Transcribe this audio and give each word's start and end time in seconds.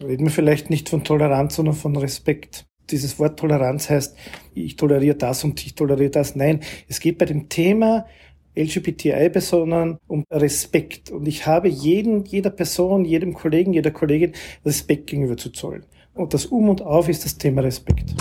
Reden 0.00 0.26
wir 0.26 0.30
vielleicht 0.30 0.70
nicht 0.70 0.88
von 0.88 1.02
Toleranz, 1.02 1.56
sondern 1.56 1.74
von 1.74 1.96
Respekt. 1.96 2.66
Dieses 2.90 3.18
Wort 3.18 3.36
Toleranz 3.36 3.90
heißt, 3.90 4.16
ich 4.54 4.76
toleriere 4.76 5.16
das 5.16 5.42
und 5.42 5.60
ich 5.66 5.74
toleriere 5.74 6.10
das. 6.10 6.36
Nein, 6.36 6.60
es 6.86 7.00
geht 7.00 7.18
bei 7.18 7.24
dem 7.24 7.48
Thema 7.48 8.06
LGBTI-Personen 8.56 9.98
um 10.06 10.24
Respekt. 10.30 11.10
Und 11.10 11.26
ich 11.26 11.46
habe 11.46 11.66
jeden, 11.66 12.24
jeder 12.24 12.50
Person, 12.50 13.04
jedem 13.04 13.34
Kollegen, 13.34 13.72
jeder 13.72 13.90
Kollegin 13.90 14.34
Respekt 14.64 15.08
gegenüber 15.08 15.36
zu 15.36 15.50
zollen. 15.50 15.84
Und 16.14 16.32
das 16.32 16.46
Um 16.46 16.68
und 16.68 16.80
Auf 16.80 17.08
ist 17.08 17.24
das 17.24 17.36
Thema 17.36 17.62
Respekt. 17.62 18.14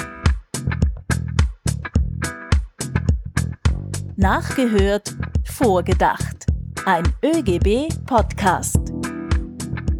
Nachgehört, 4.15 5.15
vorgedacht. 5.43 6.47
Ein 6.85 7.03
ÖGB-Podcast. 7.23 9.06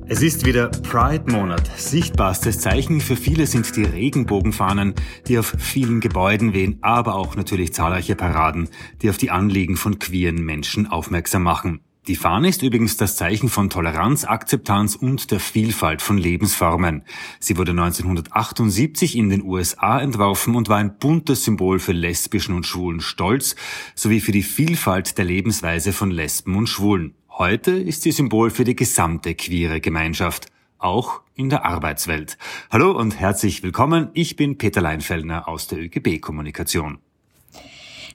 Es 0.10 0.22
ist 0.22 0.46
wieder 0.46 0.70
Pride-Monat. 0.70 1.70
Sichtbarstes 1.78 2.62
Zeichen 2.62 3.02
für 3.02 3.18
viele 3.18 3.46
sind 3.46 3.76
die 3.76 3.84
Regenbogenfahnen, 3.84 4.94
die 5.28 5.38
auf 5.38 5.54
vielen 5.60 6.00
Gebäuden 6.00 6.54
wehen, 6.54 6.78
aber 6.82 7.16
auch 7.16 7.36
natürlich 7.36 7.74
zahlreiche 7.74 8.16
Paraden, 8.16 8.70
die 9.02 9.10
auf 9.10 9.18
die 9.18 9.32
Anliegen 9.32 9.76
von 9.76 10.00
queeren 10.00 10.46
Menschen 10.46 10.88
aufmerksam 10.88 11.44
machen. 11.44 11.82
Die 12.08 12.16
Fahne 12.16 12.48
ist 12.48 12.62
übrigens 12.62 12.96
das 12.96 13.18
Zeichen 13.18 13.50
von 13.50 13.70
Toleranz, 13.70 14.24
Akzeptanz 14.24 14.96
und 14.96 15.30
der 15.30 15.42
Vielfalt 15.42 16.02
von 16.02 16.18
Lebensformen. 16.18 17.04
Sie 17.42 17.58
wurde 17.58 17.72
1978 17.72 19.18
in 19.18 19.30
den 19.30 19.44
USA 19.44 20.00
entworfen 20.00 20.56
und 20.56 20.70
war 20.70 20.78
ein 20.78 21.00
buntes 21.00 21.44
Symbol 21.44 21.80
für 21.80 21.92
lesbischen 21.92 22.56
und 22.56 22.66
schwulen 22.66 23.02
Stolz 23.02 23.58
sowie 23.94 24.22
für 24.22 24.32
die 24.32 24.44
Vielfalt 24.44 25.18
der 25.18 25.26
Lebensweise 25.26 25.92
von 25.92 26.12
Lesben 26.12 26.56
und 26.56 26.68
Schwulen. 26.68 27.14
Heute 27.38 27.70
ist 27.74 28.02
sie 28.02 28.12
Symbol 28.12 28.50
für 28.50 28.64
die 28.64 28.76
gesamte 28.76 29.36
queere 29.36 29.80
Gemeinschaft, 29.80 30.48
auch 30.80 31.22
in 31.36 31.52
der 31.52 31.66
Arbeitswelt. 31.66 32.36
Hallo 32.72 32.90
und 32.98 33.20
herzlich 33.20 33.62
willkommen. 33.62 34.10
Ich 34.16 34.36
bin 34.38 34.58
Peter 34.58 34.82
Leinfellner 34.82 35.48
aus 35.48 35.68
der 35.68 35.78
ÖGB 35.78 36.20
Kommunikation. 36.20 36.98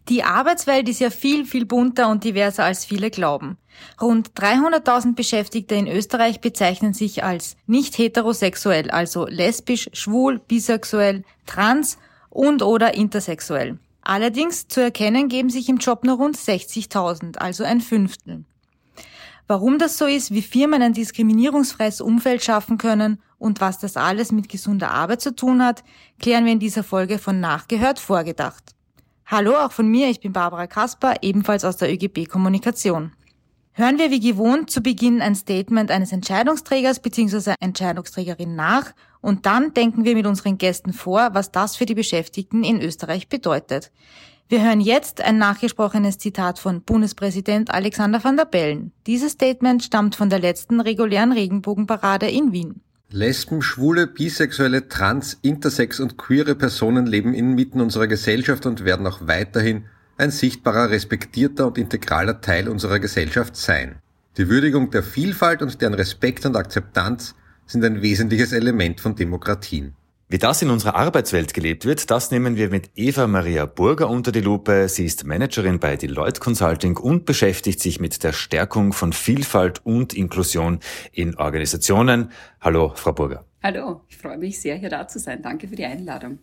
Die 0.08 0.24
Arbeitswelt 0.24 0.88
ist 0.88 0.98
ja 0.98 1.10
viel, 1.10 1.44
viel 1.44 1.66
bunter 1.66 2.10
und 2.10 2.24
diverser 2.24 2.64
als 2.64 2.84
viele 2.84 3.12
glauben. 3.12 3.58
Rund 4.00 4.32
300.000 4.32 5.14
Beschäftigte 5.14 5.76
in 5.76 5.86
Österreich 5.86 6.40
bezeichnen 6.40 6.92
sich 6.92 7.22
als 7.22 7.56
nicht 7.68 7.98
heterosexuell, 7.98 8.90
also 8.90 9.26
lesbisch, 9.28 9.88
schwul, 9.92 10.40
bisexuell, 10.40 11.22
trans 11.46 11.96
und 12.28 12.60
oder 12.64 12.94
intersexuell. 12.94 13.78
Allerdings 14.00 14.66
zu 14.66 14.80
erkennen 14.80 15.28
geben 15.28 15.48
sich 15.48 15.68
im 15.68 15.76
Job 15.76 16.02
nur 16.02 16.16
rund 16.16 16.36
60.000, 16.36 17.38
also 17.38 17.62
ein 17.62 17.80
Fünftel. 17.80 18.46
Warum 19.52 19.78
das 19.78 19.98
so 19.98 20.06
ist, 20.06 20.30
wie 20.30 20.40
Firmen 20.40 20.80
ein 20.80 20.94
diskriminierungsfreies 20.94 22.00
Umfeld 22.00 22.42
schaffen 22.42 22.78
können 22.78 23.20
und 23.36 23.60
was 23.60 23.78
das 23.78 23.98
alles 23.98 24.32
mit 24.32 24.48
gesunder 24.48 24.90
Arbeit 24.90 25.20
zu 25.20 25.36
tun 25.36 25.62
hat, 25.62 25.84
klären 26.18 26.46
wir 26.46 26.52
in 26.52 26.58
dieser 26.58 26.82
Folge 26.82 27.18
von 27.18 27.38
Nachgehört 27.38 27.98
vorgedacht. 27.98 28.74
Hallo 29.26 29.54
auch 29.54 29.70
von 29.70 29.88
mir, 29.88 30.08
ich 30.08 30.20
bin 30.20 30.32
Barbara 30.32 30.66
Kasper, 30.66 31.16
ebenfalls 31.20 31.66
aus 31.66 31.76
der 31.76 31.92
ÖGB 31.92 32.30
Kommunikation. 32.30 33.12
Hören 33.72 33.98
wir 33.98 34.10
wie 34.10 34.20
gewohnt 34.20 34.70
zu 34.70 34.80
Beginn 34.80 35.20
ein 35.20 35.34
Statement 35.34 35.90
eines 35.90 36.12
Entscheidungsträgers 36.12 37.00
bzw. 37.00 37.52
Entscheidungsträgerin 37.60 38.56
nach 38.56 38.94
und 39.20 39.44
dann 39.44 39.74
denken 39.74 40.06
wir 40.06 40.14
mit 40.14 40.26
unseren 40.26 40.56
Gästen 40.56 40.94
vor, 40.94 41.28
was 41.34 41.52
das 41.52 41.76
für 41.76 41.84
die 41.84 41.94
Beschäftigten 41.94 42.64
in 42.64 42.80
Österreich 42.80 43.28
bedeutet. 43.28 43.92
Wir 44.48 44.62
hören 44.62 44.80
jetzt 44.80 45.22
ein 45.22 45.38
nachgesprochenes 45.38 46.18
Zitat 46.18 46.58
von 46.58 46.82
Bundespräsident 46.82 47.72
Alexander 47.72 48.22
van 48.22 48.36
der 48.36 48.44
Bellen. 48.44 48.92
Dieses 49.06 49.32
Statement 49.32 49.82
stammt 49.82 50.14
von 50.14 50.28
der 50.28 50.40
letzten 50.40 50.80
regulären 50.80 51.32
Regenbogenparade 51.32 52.28
in 52.28 52.52
Wien. 52.52 52.82
Lesben, 53.10 53.62
schwule, 53.62 54.06
bisexuelle, 54.06 54.88
trans, 54.88 55.38
intersex 55.42 56.00
und 56.00 56.16
queere 56.16 56.54
Personen 56.54 57.06
leben 57.06 57.34
inmitten 57.34 57.80
unserer 57.80 58.06
Gesellschaft 58.06 58.64
und 58.66 58.84
werden 58.84 59.06
auch 59.06 59.26
weiterhin 59.26 59.84
ein 60.16 60.30
sichtbarer, 60.30 60.90
respektierter 60.90 61.66
und 61.66 61.78
integraler 61.78 62.40
Teil 62.40 62.68
unserer 62.68 62.98
Gesellschaft 63.00 63.56
sein. 63.56 63.96
Die 64.38 64.48
Würdigung 64.48 64.90
der 64.90 65.02
Vielfalt 65.02 65.60
und 65.60 65.80
deren 65.80 65.94
Respekt 65.94 66.46
und 66.46 66.56
Akzeptanz 66.56 67.34
sind 67.66 67.84
ein 67.84 68.00
wesentliches 68.00 68.52
Element 68.52 69.00
von 69.00 69.14
Demokratien. 69.14 69.94
Wie 70.32 70.38
das 70.38 70.62
in 70.62 70.70
unserer 70.70 70.94
Arbeitswelt 70.94 71.52
gelebt 71.52 71.84
wird, 71.84 72.10
das 72.10 72.30
nehmen 72.30 72.56
wir 72.56 72.70
mit 72.70 72.92
Eva 72.94 73.26
Maria 73.26 73.66
Burger 73.66 74.08
unter 74.08 74.32
die 74.32 74.40
Lupe. 74.40 74.88
Sie 74.88 75.04
ist 75.04 75.26
Managerin 75.26 75.78
bei 75.78 75.96
Deloitte 75.96 76.40
Consulting 76.40 76.96
und 76.96 77.26
beschäftigt 77.26 77.80
sich 77.80 78.00
mit 78.00 78.24
der 78.24 78.32
Stärkung 78.32 78.94
von 78.94 79.12
Vielfalt 79.12 79.84
und 79.84 80.14
Inklusion 80.14 80.80
in 81.12 81.36
Organisationen. 81.36 82.30
Hallo, 82.62 82.94
Frau 82.94 83.12
Burger. 83.12 83.44
Hallo, 83.62 84.04
ich 84.08 84.16
freue 84.16 84.38
mich 84.38 84.58
sehr, 84.58 84.76
hier 84.76 84.88
da 84.88 85.06
zu 85.06 85.18
sein. 85.18 85.42
Danke 85.42 85.68
für 85.68 85.76
die 85.76 85.84
Einladung. 85.84 86.38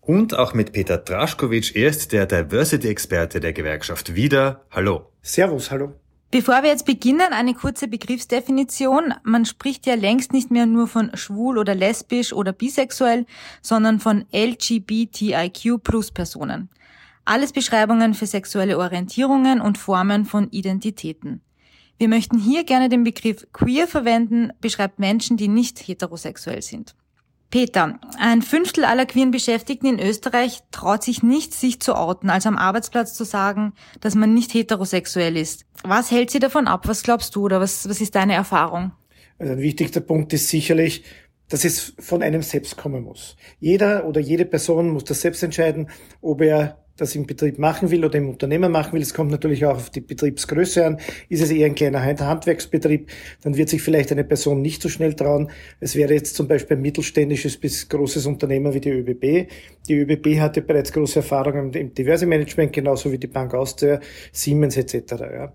Und 0.00 0.34
auch 0.38 0.54
mit 0.54 0.72
Peter 0.72 0.96
Draschkowitsch. 0.96 1.76
Er 1.76 1.90
ist 1.90 2.12
der 2.12 2.24
Diversity-Experte 2.24 3.40
der 3.40 3.52
Gewerkschaft 3.52 4.14
Wieder. 4.14 4.64
Hallo. 4.70 5.12
Servus, 5.20 5.70
hallo. 5.70 5.92
Bevor 6.32 6.62
wir 6.62 6.70
jetzt 6.70 6.86
beginnen, 6.86 7.32
eine 7.32 7.54
kurze 7.54 7.88
Begriffsdefinition. 7.88 9.14
Man 9.24 9.44
spricht 9.44 9.84
ja 9.86 9.96
längst 9.96 10.32
nicht 10.32 10.52
mehr 10.52 10.64
nur 10.64 10.86
von 10.86 11.10
schwul 11.14 11.58
oder 11.58 11.74
lesbisch 11.74 12.32
oder 12.32 12.52
bisexuell, 12.52 13.26
sondern 13.62 13.98
von 13.98 14.24
LGBTIQ 14.32 15.82
plus 15.82 16.12
Personen. 16.12 16.68
Alles 17.24 17.52
Beschreibungen 17.52 18.14
für 18.14 18.26
sexuelle 18.26 18.78
Orientierungen 18.78 19.60
und 19.60 19.76
Formen 19.76 20.24
von 20.24 20.48
Identitäten. 20.50 21.40
Wir 21.98 22.08
möchten 22.08 22.38
hier 22.38 22.62
gerne 22.62 22.88
den 22.88 23.02
Begriff 23.02 23.48
queer 23.52 23.88
verwenden, 23.88 24.52
beschreibt 24.60 25.00
Menschen, 25.00 25.36
die 25.36 25.48
nicht 25.48 25.80
heterosexuell 25.80 26.62
sind. 26.62 26.94
Peter, 27.50 27.98
ein 28.16 28.42
Fünftel 28.42 28.84
aller 28.84 29.06
queeren 29.06 29.32
Beschäftigten 29.32 29.86
in 29.86 29.98
Österreich 29.98 30.60
traut 30.70 31.02
sich 31.02 31.24
nicht, 31.24 31.52
sich 31.52 31.80
zu 31.80 31.96
outen, 31.96 32.30
also 32.30 32.48
am 32.48 32.56
Arbeitsplatz 32.56 33.14
zu 33.14 33.24
sagen, 33.24 33.72
dass 34.00 34.14
man 34.14 34.34
nicht 34.34 34.54
heterosexuell 34.54 35.36
ist. 35.36 35.66
Was 35.82 36.12
hält 36.12 36.30
sie 36.30 36.38
davon 36.38 36.68
ab? 36.68 36.86
Was 36.86 37.02
glaubst 37.02 37.34
du 37.34 37.44
oder 37.44 37.60
was, 37.60 37.88
was 37.88 38.00
ist 38.00 38.14
deine 38.14 38.34
Erfahrung? 38.34 38.92
Also 39.38 39.54
ein 39.54 39.58
wichtigster 39.58 40.00
Punkt 40.00 40.32
ist 40.32 40.48
sicherlich, 40.48 41.02
dass 41.48 41.64
es 41.64 41.94
von 41.98 42.22
einem 42.22 42.42
selbst 42.42 42.76
kommen 42.76 43.02
muss. 43.02 43.36
Jeder 43.58 44.06
oder 44.06 44.20
jede 44.20 44.44
Person 44.44 44.90
muss 44.90 45.04
das 45.04 45.20
selbst 45.20 45.42
entscheiden, 45.42 45.90
ob 46.20 46.42
er 46.42 46.79
das 46.96 47.14
im 47.14 47.26
Betrieb 47.26 47.58
machen 47.58 47.90
will 47.90 48.04
oder 48.04 48.18
im 48.18 48.28
Unternehmen 48.28 48.70
machen 48.70 48.92
will. 48.92 49.02
Es 49.02 49.14
kommt 49.14 49.30
natürlich 49.30 49.64
auch 49.64 49.76
auf 49.76 49.90
die 49.90 50.00
Betriebsgröße 50.00 50.84
an. 50.84 51.00
Ist 51.28 51.42
es 51.42 51.50
eher 51.50 51.66
ein 51.66 51.74
kleiner 51.74 52.02
Handwerksbetrieb, 52.02 53.10
dann 53.42 53.56
wird 53.56 53.68
sich 53.68 53.82
vielleicht 53.82 54.12
eine 54.12 54.24
Person 54.24 54.60
nicht 54.62 54.82
so 54.82 54.88
schnell 54.88 55.14
trauen. 55.14 55.50
Es 55.80 55.96
wäre 55.96 56.14
jetzt 56.14 56.34
zum 56.36 56.48
Beispiel 56.48 56.76
ein 56.76 56.82
mittelständisches 56.82 57.56
bis 57.56 57.88
großes 57.88 58.26
Unternehmen 58.26 58.74
wie 58.74 58.80
die 58.80 58.90
ÖBB. 58.90 59.50
Die 59.88 59.98
ÖBB 59.98 60.38
hatte 60.40 60.62
bereits 60.62 60.92
große 60.92 61.20
Erfahrungen 61.20 61.72
im 61.72 61.94
Diverse 61.94 62.26
Management, 62.26 62.72
genauso 62.72 63.10
wie 63.10 63.18
die 63.18 63.26
Bank 63.26 63.54
Austria, 63.54 64.00
Siemens 64.32 64.76
etc. 64.76 65.12
Ja. 65.20 65.52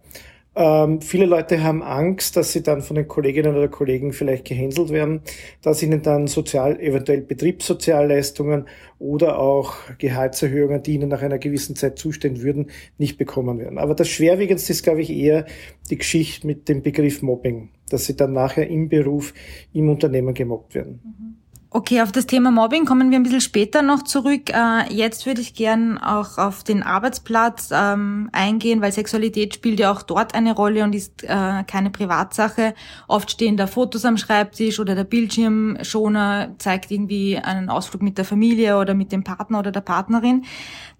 Ähm, 0.57 1.01
viele 1.01 1.25
Leute 1.25 1.61
haben 1.61 1.83
Angst, 1.83 2.37
dass 2.37 2.53
sie 2.53 2.63
dann 2.63 2.81
von 2.81 2.95
den 2.95 3.07
Kolleginnen 3.07 3.55
oder 3.55 3.67
Kollegen 3.67 4.13
vielleicht 4.13 4.45
gehänselt 4.45 4.89
werden, 4.89 5.21
dass 5.61 5.83
ihnen 5.83 6.01
dann 6.01 6.27
sozial, 6.27 6.79
eventuell 6.79 7.21
Betriebssozialleistungen 7.21 8.65
oder 8.97 9.37
auch 9.37 9.75
Gehaltserhöhungen, 9.97 10.81
die 10.81 10.93
ihnen 10.93 11.09
nach 11.09 11.21
einer 11.21 11.39
gewissen 11.39 11.75
Zeit 11.75 11.99
zustehen 11.99 12.41
würden, 12.41 12.67
nicht 12.97 13.17
bekommen 13.17 13.59
werden. 13.59 13.77
Aber 13.77 13.95
das 13.95 14.07
Schwerwiegendste 14.07 14.71
ist, 14.71 14.83
glaube 14.83 15.01
ich, 15.01 15.09
eher 15.09 15.45
die 15.89 15.97
Geschichte 15.97 16.47
mit 16.47 16.69
dem 16.69 16.81
Begriff 16.81 17.21
Mobbing, 17.21 17.69
dass 17.89 18.05
sie 18.05 18.15
dann 18.15 18.31
nachher 18.31 18.69
im 18.69 18.87
Beruf, 18.87 19.33
im 19.73 19.89
Unternehmen 19.89 20.33
gemobbt 20.33 20.73
werden. 20.73 21.01
Mhm. 21.03 21.44
Okay, 21.75 22.01
auf 22.01 22.13
das 22.13 22.25
Thema 22.25 22.51
Mobbing 22.51 22.85
kommen 22.85 23.11
wir 23.11 23.19
ein 23.19 23.23
bisschen 23.23 23.41
später 23.41 23.81
noch 23.81 24.03
zurück. 24.03 24.49
Äh, 24.49 24.93
jetzt 24.93 25.25
würde 25.25 25.41
ich 25.41 25.55
gern 25.55 25.97
auch 25.97 26.37
auf 26.37 26.63
den 26.63 26.83
Arbeitsplatz 26.83 27.69
ähm, 27.73 28.29
eingehen, 28.31 28.79
weil 28.79 28.93
Sexualität 28.93 29.55
spielt 29.55 29.81
ja 29.81 29.91
auch 29.91 30.01
dort 30.01 30.35
eine 30.35 30.55
Rolle 30.55 30.85
und 30.85 30.95
ist 30.95 31.25
äh, 31.25 31.65
keine 31.67 31.89
Privatsache. 31.89 32.75
Oft 33.09 33.29
stehen 33.29 33.57
da 33.57 33.67
Fotos 33.67 34.05
am 34.05 34.15
Schreibtisch 34.15 34.79
oder 34.79 34.95
der 34.95 35.03
Bildschirmschoner 35.03 36.55
zeigt 36.59 36.91
irgendwie 36.91 37.39
einen 37.39 37.69
Ausflug 37.69 38.01
mit 38.01 38.17
der 38.17 38.23
Familie 38.23 38.77
oder 38.77 38.93
mit 38.93 39.11
dem 39.11 39.25
Partner 39.25 39.59
oder 39.59 39.73
der 39.73 39.81
Partnerin. 39.81 40.45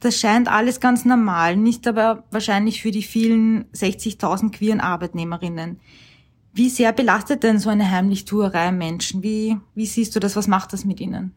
Das 0.02 0.20
scheint 0.20 0.50
alles 0.52 0.82
ganz 0.82 1.06
normal, 1.06 1.56
nicht 1.56 1.88
aber 1.88 2.26
wahrscheinlich 2.32 2.82
für 2.82 2.92
die 2.92 3.04
vielen 3.04 3.64
60.000 3.72 4.52
queeren 4.52 4.82
Arbeitnehmerinnen. 4.82 5.80
Wie 6.58 6.70
sehr 6.70 6.94
belastet 6.94 7.44
denn 7.44 7.60
so 7.60 7.70
eine 7.70 7.92
Heimlichtuerei 7.92 8.72
Menschen? 8.72 9.22
Wie, 9.22 9.58
wie 9.74 9.86
siehst 9.86 10.16
du 10.16 10.22
das? 10.22 10.38
Was 10.38 10.48
macht 10.48 10.72
das 10.72 10.86
mit 10.86 11.02
ihnen? 11.02 11.34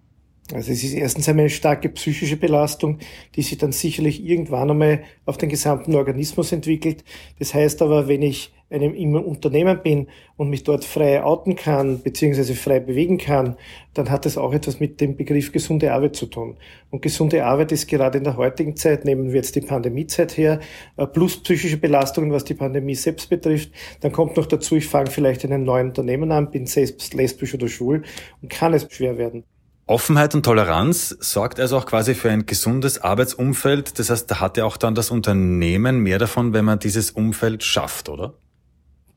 Also 0.52 0.72
es 0.72 0.82
ist 0.82 0.94
erstens 0.94 1.28
einmal 1.28 1.42
eine 1.42 1.50
starke 1.50 1.90
psychische 1.90 2.38
Belastung, 2.38 2.98
die 3.36 3.42
sich 3.42 3.58
dann 3.58 3.72
sicherlich 3.72 4.24
irgendwann 4.24 4.70
einmal 4.70 5.02
auf 5.26 5.36
den 5.36 5.50
gesamten 5.50 5.94
Organismus 5.94 6.52
entwickelt. 6.52 7.04
Das 7.38 7.52
heißt 7.52 7.82
aber, 7.82 8.08
wenn 8.08 8.22
ich 8.22 8.52
einem 8.70 8.94
im 8.94 9.14
Unternehmen 9.14 9.80
bin 9.82 10.08
und 10.36 10.50
mich 10.50 10.64
dort 10.64 10.84
frei 10.84 11.22
outen 11.22 11.56
kann, 11.56 12.02
beziehungsweise 12.02 12.54
frei 12.54 12.80
bewegen 12.80 13.18
kann, 13.18 13.56
dann 13.94 14.10
hat 14.10 14.26
das 14.26 14.36
auch 14.36 14.52
etwas 14.52 14.80
mit 14.80 15.00
dem 15.00 15.16
Begriff 15.16 15.52
gesunde 15.52 15.92
Arbeit 15.92 16.16
zu 16.16 16.26
tun. 16.26 16.56
Und 16.90 17.02
gesunde 17.02 17.44
Arbeit 17.44 17.72
ist 17.72 17.86
gerade 17.86 18.18
in 18.18 18.24
der 18.24 18.36
heutigen 18.36 18.76
Zeit, 18.76 19.04
nehmen 19.04 19.28
wir 19.28 19.36
jetzt 19.36 19.56
die 19.56 19.62
Pandemiezeit 19.62 20.36
her, 20.36 20.60
äh, 20.96 21.06
plus 21.06 21.42
psychische 21.42 21.78
Belastungen, 21.78 22.32
was 22.32 22.44
die 22.44 22.54
Pandemie 22.54 22.94
selbst 22.94 23.30
betrifft. 23.30 23.70
Dann 24.00 24.12
kommt 24.12 24.36
noch 24.36 24.46
dazu, 24.46 24.76
ich 24.76 24.86
fange 24.86 25.10
vielleicht 25.10 25.44
in 25.44 25.52
einem 25.52 25.64
neuen 25.64 25.88
Unternehmen 25.88 26.30
an, 26.30 26.50
bin 26.50 26.66
selbst 26.66 27.14
lesbisch 27.14 27.54
oder 27.54 27.68
schwul 27.68 28.02
und 28.42 28.50
kann 28.50 28.74
es 28.74 28.86
schwer 28.90 29.16
werden. 29.18 29.44
Offenheit 29.88 30.35
und 30.35 30.44
Toleranz 30.44 31.17
sorgt 31.20 31.58
also 31.58 31.79
auch 31.79 31.87
quasi 31.87 32.14
für 32.14 32.31
ein 32.31 32.44
gesundes 32.44 33.00
Arbeitsumfeld. 33.00 33.99
Das 33.99 34.11
heißt, 34.11 34.31
da 34.31 34.40
hat 34.40 34.58
ja 34.58 34.64
auch 34.67 34.76
dann 34.76 34.94
das 34.94 35.11
Unternehmen 35.11 36.00
mehr 36.00 36.19
davon, 36.19 36.52
wenn 36.52 36.67
man 36.67 36.79
dieses 36.79 37.11
Umfeld 37.11 37.64
schafft, 37.64 38.08
oder? 38.08 38.35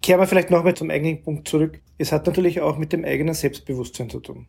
Kehren 0.01 0.21
wir 0.21 0.27
vielleicht 0.27 0.49
nochmal 0.49 0.73
zum 0.73 0.89
eigentlichen 0.89 1.23
Punkt 1.23 1.47
zurück. 1.47 1.79
Es 1.97 2.11
hat 2.11 2.25
natürlich 2.25 2.61
auch 2.61 2.77
mit 2.77 2.93
dem 2.93 3.03
eigenen 3.03 3.33
Selbstbewusstsein 3.33 4.09
zu 4.09 4.21
tun. 4.21 4.47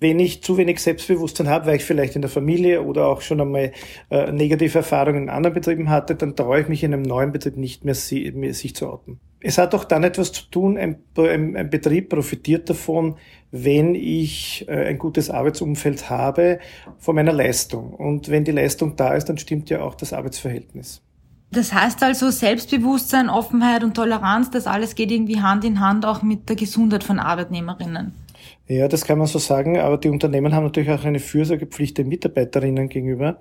Wenn 0.00 0.20
ich 0.20 0.42
zu 0.42 0.56
wenig 0.56 0.80
Selbstbewusstsein 0.80 1.48
habe, 1.48 1.66
weil 1.66 1.76
ich 1.76 1.84
vielleicht 1.84 2.14
in 2.14 2.22
der 2.22 2.30
Familie 2.30 2.82
oder 2.82 3.08
auch 3.08 3.20
schon 3.20 3.40
einmal 3.40 3.72
äh, 4.10 4.30
negative 4.32 4.78
Erfahrungen 4.78 5.24
in 5.24 5.28
anderen 5.28 5.54
Betrieben 5.54 5.90
hatte, 5.90 6.14
dann 6.14 6.36
traue 6.36 6.60
ich 6.60 6.68
mich 6.68 6.84
in 6.84 6.94
einem 6.94 7.02
neuen 7.02 7.32
Betrieb 7.32 7.56
nicht 7.56 7.84
mehr, 7.84 7.94
sie, 7.94 8.30
mehr 8.32 8.54
sich 8.54 8.76
zu 8.76 8.88
outen. 8.88 9.18
Es 9.40 9.58
hat 9.58 9.74
auch 9.74 9.84
dann 9.84 10.02
etwas 10.02 10.32
zu 10.32 10.50
tun, 10.50 10.76
ein, 10.76 10.96
ein, 11.16 11.56
ein 11.56 11.70
Betrieb 11.70 12.08
profitiert 12.08 12.68
davon, 12.68 13.16
wenn 13.50 13.94
ich 13.94 14.66
äh, 14.68 14.88
ein 14.88 14.98
gutes 14.98 15.30
Arbeitsumfeld 15.30 16.10
habe 16.10 16.58
von 16.98 17.14
meiner 17.14 17.32
Leistung. 17.32 17.92
Und 17.92 18.28
wenn 18.28 18.44
die 18.44 18.52
Leistung 18.52 18.96
da 18.96 19.14
ist, 19.14 19.26
dann 19.26 19.38
stimmt 19.38 19.70
ja 19.70 19.82
auch 19.82 19.94
das 19.94 20.12
Arbeitsverhältnis. 20.12 21.02
Das 21.50 21.72
heißt 21.72 22.02
also 22.02 22.30
Selbstbewusstsein, 22.30 23.30
Offenheit 23.30 23.82
und 23.82 23.94
Toleranz, 23.94 24.50
das 24.50 24.66
alles 24.66 24.94
geht 24.94 25.10
irgendwie 25.10 25.40
Hand 25.40 25.64
in 25.64 25.80
Hand 25.80 26.04
auch 26.04 26.22
mit 26.22 26.48
der 26.48 26.56
Gesundheit 26.56 27.04
von 27.04 27.18
Arbeitnehmerinnen. 27.18 28.12
Ja, 28.68 28.86
das 28.86 29.06
kann 29.06 29.16
man 29.16 29.26
so 29.26 29.38
sagen, 29.38 29.78
aber 29.78 29.96
die 29.96 30.10
Unternehmen 30.10 30.54
haben 30.54 30.64
natürlich 30.64 30.90
auch 30.90 31.04
eine 31.04 31.20
Fürsorgepflicht 31.20 31.96
den 31.96 32.08
Mitarbeiterinnen 32.08 32.90
gegenüber. 32.90 33.38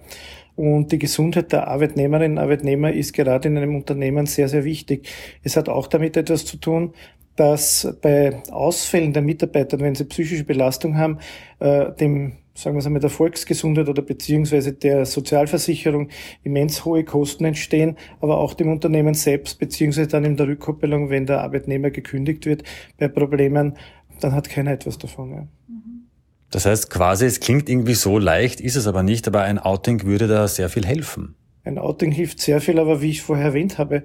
Und 0.56 0.94
die 0.94 1.00
Gesundheit 1.00 1.52
der 1.52 1.68
Arbeitnehmerinnen 1.68 2.38
und 2.38 2.44
Arbeitnehmer 2.44 2.94
ist 2.94 3.12
gerade 3.14 3.50
in 3.50 3.58
einem 3.58 3.76
Unternehmen 3.76 4.26
sehr, 4.26 4.48
sehr 4.48 4.64
wichtig. 4.64 5.10
Es 5.44 5.58
hat 5.58 5.68
auch 5.68 5.88
damit 5.88 6.16
etwas 6.16 6.46
zu 6.46 6.56
tun, 6.58 6.94
dass 7.36 7.94
bei 8.02 8.42
Ausfällen 8.52 9.12
der 9.12 9.22
Mitarbeiter, 9.22 9.80
wenn 9.82 9.96
sie 9.96 10.06
psychische 10.06 10.46
Belastung 10.46 10.98
haben, 10.98 11.20
äh, 11.60 11.92
dem 11.94 12.38
sagen 12.58 12.76
wir 12.76 12.80
es 12.80 12.88
einmal, 12.88 13.02
der 13.02 13.12
Volksgesundheit 13.12 13.88
oder 13.88 14.02
beziehungsweise 14.02 14.74
der 14.74 15.06
Sozialversicherung 15.06 16.10
immens 16.44 16.86
hohe 16.86 17.04
Kosten 17.04 17.46
entstehen, 17.46 17.98
aber 18.20 18.40
auch 18.40 18.56
dem 18.56 18.72
Unternehmen 18.72 19.14
selbst, 19.14 19.60
beziehungsweise 19.60 20.08
dann 20.08 20.26
in 20.26 20.38
der 20.38 20.48
Rückkoppelung, 20.48 21.12
wenn 21.12 21.28
der 21.28 21.42
Arbeitnehmer 21.42 21.92
gekündigt 21.92 22.48
wird 22.48 22.64
bei 22.98 23.10
Problemen, 23.10 23.78
dann 24.24 24.34
hat 24.34 24.50
keiner 24.50 24.72
etwas 24.72 24.98
davon. 24.98 25.32
Ja. 25.32 25.48
Das 26.52 26.66
heißt 26.66 26.90
quasi, 26.90 27.26
es 27.26 27.40
klingt 27.40 27.70
irgendwie 27.70 27.94
so 27.94 28.18
leicht, 28.18 28.62
ist 28.62 28.76
es 28.76 28.88
aber 28.88 29.04
nicht, 29.04 29.28
aber 29.28 29.42
ein 29.42 29.60
Outing 29.60 30.04
würde 30.04 30.28
da 30.28 30.48
sehr 30.48 30.70
viel 30.70 30.86
helfen. 30.86 31.36
Ein 31.64 31.78
Outing 31.78 32.12
hilft 32.12 32.40
sehr 32.40 32.62
viel, 32.62 32.80
aber 32.80 33.02
wie 33.02 33.10
ich 33.10 33.22
vorher 33.22 33.48
erwähnt 33.48 33.78
habe, 33.78 34.04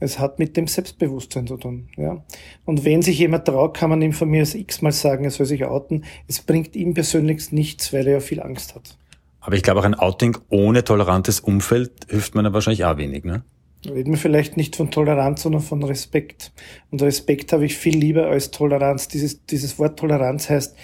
es 0.00 0.18
hat 0.18 0.38
mit 0.38 0.56
dem 0.56 0.66
Selbstbewusstsein 0.66 1.46
zu 1.46 1.56
tun. 1.56 1.88
Ja. 1.96 2.24
Und 2.64 2.84
wenn 2.84 3.02
sich 3.02 3.18
jemand 3.18 3.46
traut, 3.46 3.76
kann 3.76 3.90
man 3.90 4.02
ihm 4.02 4.12
von 4.12 4.28
mir 4.28 4.40
als 4.40 4.54
x-mal 4.54 4.92
sagen, 4.92 5.24
er 5.24 5.30
soll 5.30 5.46
sich 5.46 5.64
outen. 5.64 6.04
Es 6.26 6.40
bringt 6.40 6.74
ihm 6.76 6.94
persönlich 6.94 7.52
nichts, 7.52 7.92
weil 7.92 8.06
er 8.06 8.14
ja 8.14 8.20
viel 8.20 8.40
Angst 8.40 8.74
hat. 8.74 8.98
Aber 9.40 9.56
ich 9.56 9.62
glaube, 9.62 9.80
auch 9.80 9.84
ein 9.84 9.94
Outing 9.94 10.38
ohne 10.48 10.84
tolerantes 10.84 11.40
Umfeld 11.40 11.92
hilft 12.08 12.34
man 12.34 12.46
ja 12.46 12.52
wahrscheinlich 12.52 12.84
auch 12.84 12.96
wenig, 12.96 13.24
ne? 13.24 13.44
Reden 13.86 14.12
wir 14.12 14.18
vielleicht 14.18 14.56
nicht 14.56 14.76
von 14.76 14.90
Toleranz, 14.90 15.42
sondern 15.42 15.62
von 15.62 15.82
Respekt. 15.82 16.52
Und 16.90 17.02
Respekt 17.02 17.52
habe 17.52 17.66
ich 17.66 17.76
viel 17.76 17.96
lieber 17.96 18.26
als 18.26 18.50
Toleranz. 18.50 19.08
Dieses, 19.08 19.44
dieses 19.46 19.78
Wort 19.78 19.98
Toleranz 19.98 20.48
heißt, 20.48 20.76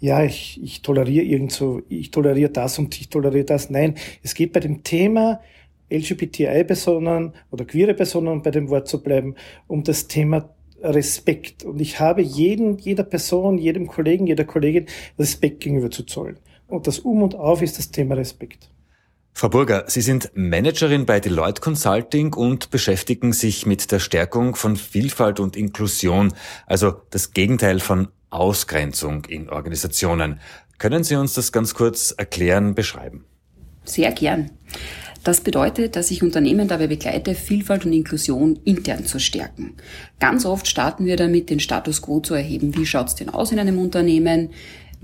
ja, 0.00 0.24
ich, 0.24 0.60
ich 0.62 0.82
toleriere 0.82 1.24
irgend 1.24 1.52
so, 1.52 1.82
ich 1.88 2.10
toleriere 2.10 2.50
das 2.50 2.78
und 2.78 3.00
ich 3.00 3.08
toleriere 3.08 3.44
das. 3.44 3.70
Nein, 3.70 3.94
es 4.22 4.34
geht 4.34 4.52
bei 4.52 4.60
dem 4.60 4.82
Thema 4.82 5.40
LGBTI-Personen 5.90 7.34
oder 7.50 7.64
queere 7.64 7.94
Personen, 7.94 8.28
um 8.28 8.42
bei 8.42 8.50
dem 8.50 8.68
Wort 8.68 8.88
zu 8.88 9.02
bleiben, 9.02 9.36
um 9.68 9.84
das 9.84 10.08
Thema 10.08 10.50
Respekt. 10.82 11.64
Und 11.64 11.80
ich 11.80 12.00
habe 12.00 12.22
jeden, 12.22 12.78
jeder 12.78 13.04
Person, 13.04 13.58
jedem 13.58 13.86
Kollegen, 13.86 14.26
jeder 14.26 14.44
Kollegin 14.44 14.86
Respekt 15.18 15.60
gegenüber 15.60 15.90
zu 15.90 16.02
zollen. 16.02 16.38
Und 16.66 16.86
das 16.86 16.98
Um 16.98 17.22
und 17.22 17.34
Auf 17.34 17.62
ist 17.62 17.78
das 17.78 17.90
Thema 17.90 18.16
Respekt. 18.16 18.71
Frau 19.34 19.48
Burger, 19.48 19.84
Sie 19.88 20.02
sind 20.02 20.30
Managerin 20.34 21.06
bei 21.06 21.18
Deloitte 21.18 21.60
Consulting 21.60 22.34
und 22.34 22.70
beschäftigen 22.70 23.32
sich 23.32 23.66
mit 23.66 23.90
der 23.90 23.98
Stärkung 23.98 24.54
von 24.54 24.76
Vielfalt 24.76 25.40
und 25.40 25.56
Inklusion, 25.56 26.32
also 26.66 27.02
das 27.10 27.32
Gegenteil 27.32 27.80
von 27.80 28.08
Ausgrenzung 28.30 29.24
in 29.24 29.48
Organisationen. 29.48 30.38
Können 30.78 31.02
Sie 31.02 31.16
uns 31.16 31.34
das 31.34 31.50
ganz 31.50 31.74
kurz 31.74 32.12
erklären, 32.16 32.74
beschreiben? 32.74 33.24
Sehr 33.84 34.12
gern. 34.12 34.50
Das 35.24 35.40
bedeutet, 35.40 35.94
dass 35.94 36.10
ich 36.10 36.22
Unternehmen 36.22 36.66
dabei 36.66 36.88
begleite, 36.88 37.34
Vielfalt 37.34 37.84
und 37.86 37.92
Inklusion 37.92 38.58
intern 38.64 39.06
zu 39.06 39.20
stärken. 39.20 39.74
Ganz 40.18 40.44
oft 40.44 40.66
starten 40.66 41.04
wir 41.04 41.16
damit, 41.16 41.48
den 41.48 41.60
Status 41.60 42.02
quo 42.02 42.20
zu 42.20 42.34
erheben. 42.34 42.76
Wie 42.76 42.86
schaut's 42.86 43.14
denn 43.14 43.28
aus 43.28 43.52
in 43.52 43.60
einem 43.60 43.78
Unternehmen? 43.78 44.50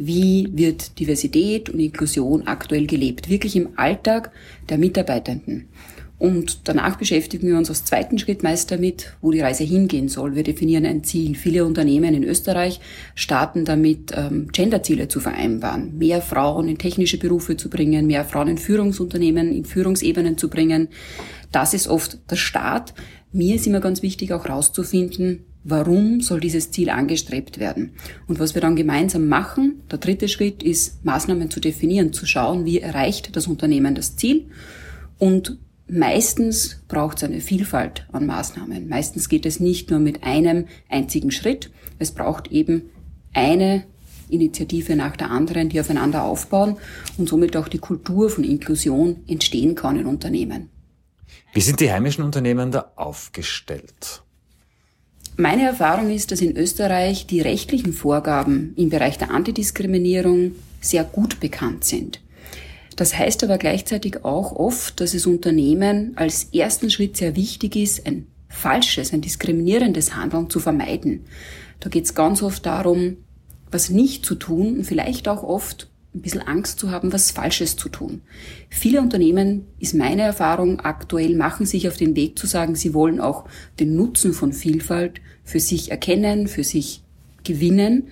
Wie 0.00 0.48
wird 0.52 1.00
Diversität 1.00 1.68
und 1.70 1.80
Inklusion 1.80 2.46
aktuell 2.46 2.86
gelebt? 2.86 3.28
Wirklich 3.28 3.56
im 3.56 3.70
Alltag 3.76 4.30
der 4.68 4.78
Mitarbeitenden. 4.78 5.68
Und 6.18 6.68
danach 6.68 6.96
beschäftigen 6.96 7.48
wir 7.48 7.56
uns 7.56 7.68
als 7.68 7.84
zweiten 7.84 8.18
Schritt 8.18 8.44
meist 8.44 8.70
damit, 8.70 9.12
wo 9.20 9.32
die 9.32 9.40
Reise 9.40 9.64
hingehen 9.64 10.08
soll. 10.08 10.36
Wir 10.36 10.44
definieren 10.44 10.86
ein 10.86 11.02
Ziel. 11.02 11.34
Viele 11.34 11.64
Unternehmen 11.64 12.14
in 12.14 12.22
Österreich 12.24 12.80
starten 13.16 13.64
damit, 13.64 14.12
ähm, 14.16 14.48
Genderziele 14.52 15.08
zu 15.08 15.18
vereinbaren, 15.18 15.98
mehr 15.98 16.22
Frauen 16.22 16.68
in 16.68 16.78
technische 16.78 17.18
Berufe 17.18 17.56
zu 17.56 17.68
bringen, 17.68 18.06
mehr 18.06 18.24
Frauen 18.24 18.48
in 18.48 18.58
Führungsunternehmen, 18.58 19.52
in 19.52 19.64
Führungsebenen 19.64 20.38
zu 20.38 20.48
bringen. 20.48 20.88
Das 21.52 21.74
ist 21.74 21.88
oft 21.88 22.18
der 22.30 22.36
Start. 22.36 22.94
Mir 23.32 23.56
ist 23.56 23.66
immer 23.66 23.80
ganz 23.80 24.02
wichtig, 24.02 24.32
auch 24.32 24.44
herauszufinden, 24.44 25.44
warum 25.64 26.20
soll 26.20 26.40
dieses 26.40 26.70
Ziel 26.70 26.90
angestrebt 26.90 27.58
werden. 27.58 27.92
Und 28.26 28.38
was 28.38 28.54
wir 28.54 28.62
dann 28.62 28.76
gemeinsam 28.76 29.28
machen, 29.28 29.82
der 29.90 29.98
dritte 29.98 30.28
Schritt 30.28 30.62
ist, 30.62 31.04
Maßnahmen 31.04 31.50
zu 31.50 31.60
definieren, 31.60 32.12
zu 32.12 32.26
schauen, 32.26 32.64
wie 32.64 32.80
erreicht 32.80 33.36
das 33.36 33.46
Unternehmen 33.46 33.94
das 33.94 34.16
Ziel 34.16 34.46
und 35.18 35.58
Meistens 35.90 36.82
braucht 36.86 37.16
es 37.16 37.24
eine 37.24 37.40
Vielfalt 37.40 38.06
an 38.12 38.26
Maßnahmen. 38.26 38.88
Meistens 38.88 39.30
geht 39.30 39.46
es 39.46 39.58
nicht 39.58 39.90
nur 39.90 40.00
mit 40.00 40.22
einem 40.22 40.66
einzigen 40.90 41.30
Schritt. 41.30 41.70
Es 41.98 42.10
braucht 42.10 42.48
eben 42.48 42.90
eine 43.32 43.84
Initiative 44.28 44.96
nach 44.96 45.16
der 45.16 45.30
anderen, 45.30 45.70
die 45.70 45.80
aufeinander 45.80 46.24
aufbauen 46.24 46.76
und 47.16 47.26
somit 47.26 47.56
auch 47.56 47.68
die 47.68 47.78
Kultur 47.78 48.28
von 48.28 48.44
Inklusion 48.44 49.24
entstehen 49.26 49.74
kann 49.74 49.98
in 49.98 50.04
Unternehmen. 50.04 50.68
Wie 51.54 51.62
sind 51.62 51.80
die 51.80 51.90
heimischen 51.90 52.22
Unternehmen 52.22 52.70
da 52.70 52.92
aufgestellt? 52.96 54.22
Meine 55.40 55.66
Erfahrung 55.66 56.10
ist, 56.10 56.32
dass 56.32 56.40
in 56.40 56.56
Österreich 56.56 57.28
die 57.28 57.40
rechtlichen 57.40 57.92
Vorgaben 57.92 58.72
im 58.76 58.88
Bereich 58.90 59.18
der 59.18 59.30
Antidiskriminierung 59.30 60.56
sehr 60.80 61.04
gut 61.04 61.38
bekannt 61.38 61.84
sind. 61.84 62.20
Das 62.96 63.16
heißt 63.16 63.44
aber 63.44 63.56
gleichzeitig 63.56 64.24
auch 64.24 64.50
oft, 64.50 65.00
dass 65.00 65.14
es 65.14 65.26
Unternehmen 65.26 66.10
als 66.16 66.48
ersten 66.52 66.90
Schritt 66.90 67.16
sehr 67.16 67.36
wichtig 67.36 67.76
ist, 67.76 68.04
ein 68.04 68.26
falsches, 68.48 69.12
ein 69.12 69.20
diskriminierendes 69.20 70.16
Handeln 70.16 70.50
zu 70.50 70.58
vermeiden. 70.58 71.24
Da 71.78 71.88
geht 71.88 72.06
es 72.06 72.16
ganz 72.16 72.42
oft 72.42 72.66
darum, 72.66 73.18
was 73.70 73.90
nicht 73.90 74.26
zu 74.26 74.34
tun 74.34 74.78
und 74.78 74.84
vielleicht 74.86 75.28
auch 75.28 75.44
oft 75.44 75.88
ein 76.14 76.22
bisschen 76.22 76.42
Angst 76.42 76.78
zu 76.78 76.90
haben, 76.90 77.12
was 77.12 77.30
Falsches 77.30 77.76
zu 77.76 77.88
tun. 77.88 78.22
Viele 78.70 79.00
Unternehmen, 79.00 79.66
ist 79.78 79.94
meine 79.94 80.22
Erfahrung 80.22 80.80
aktuell, 80.80 81.36
machen 81.36 81.66
sich 81.66 81.86
auf 81.86 81.96
den 81.96 82.16
Weg 82.16 82.38
zu 82.38 82.46
sagen, 82.46 82.74
sie 82.74 82.94
wollen 82.94 83.20
auch 83.20 83.44
den 83.78 83.94
Nutzen 83.94 84.32
von 84.32 84.52
Vielfalt 84.52 85.20
für 85.44 85.60
sich 85.60 85.90
erkennen, 85.90 86.48
für 86.48 86.64
sich 86.64 87.02
gewinnen. 87.44 88.08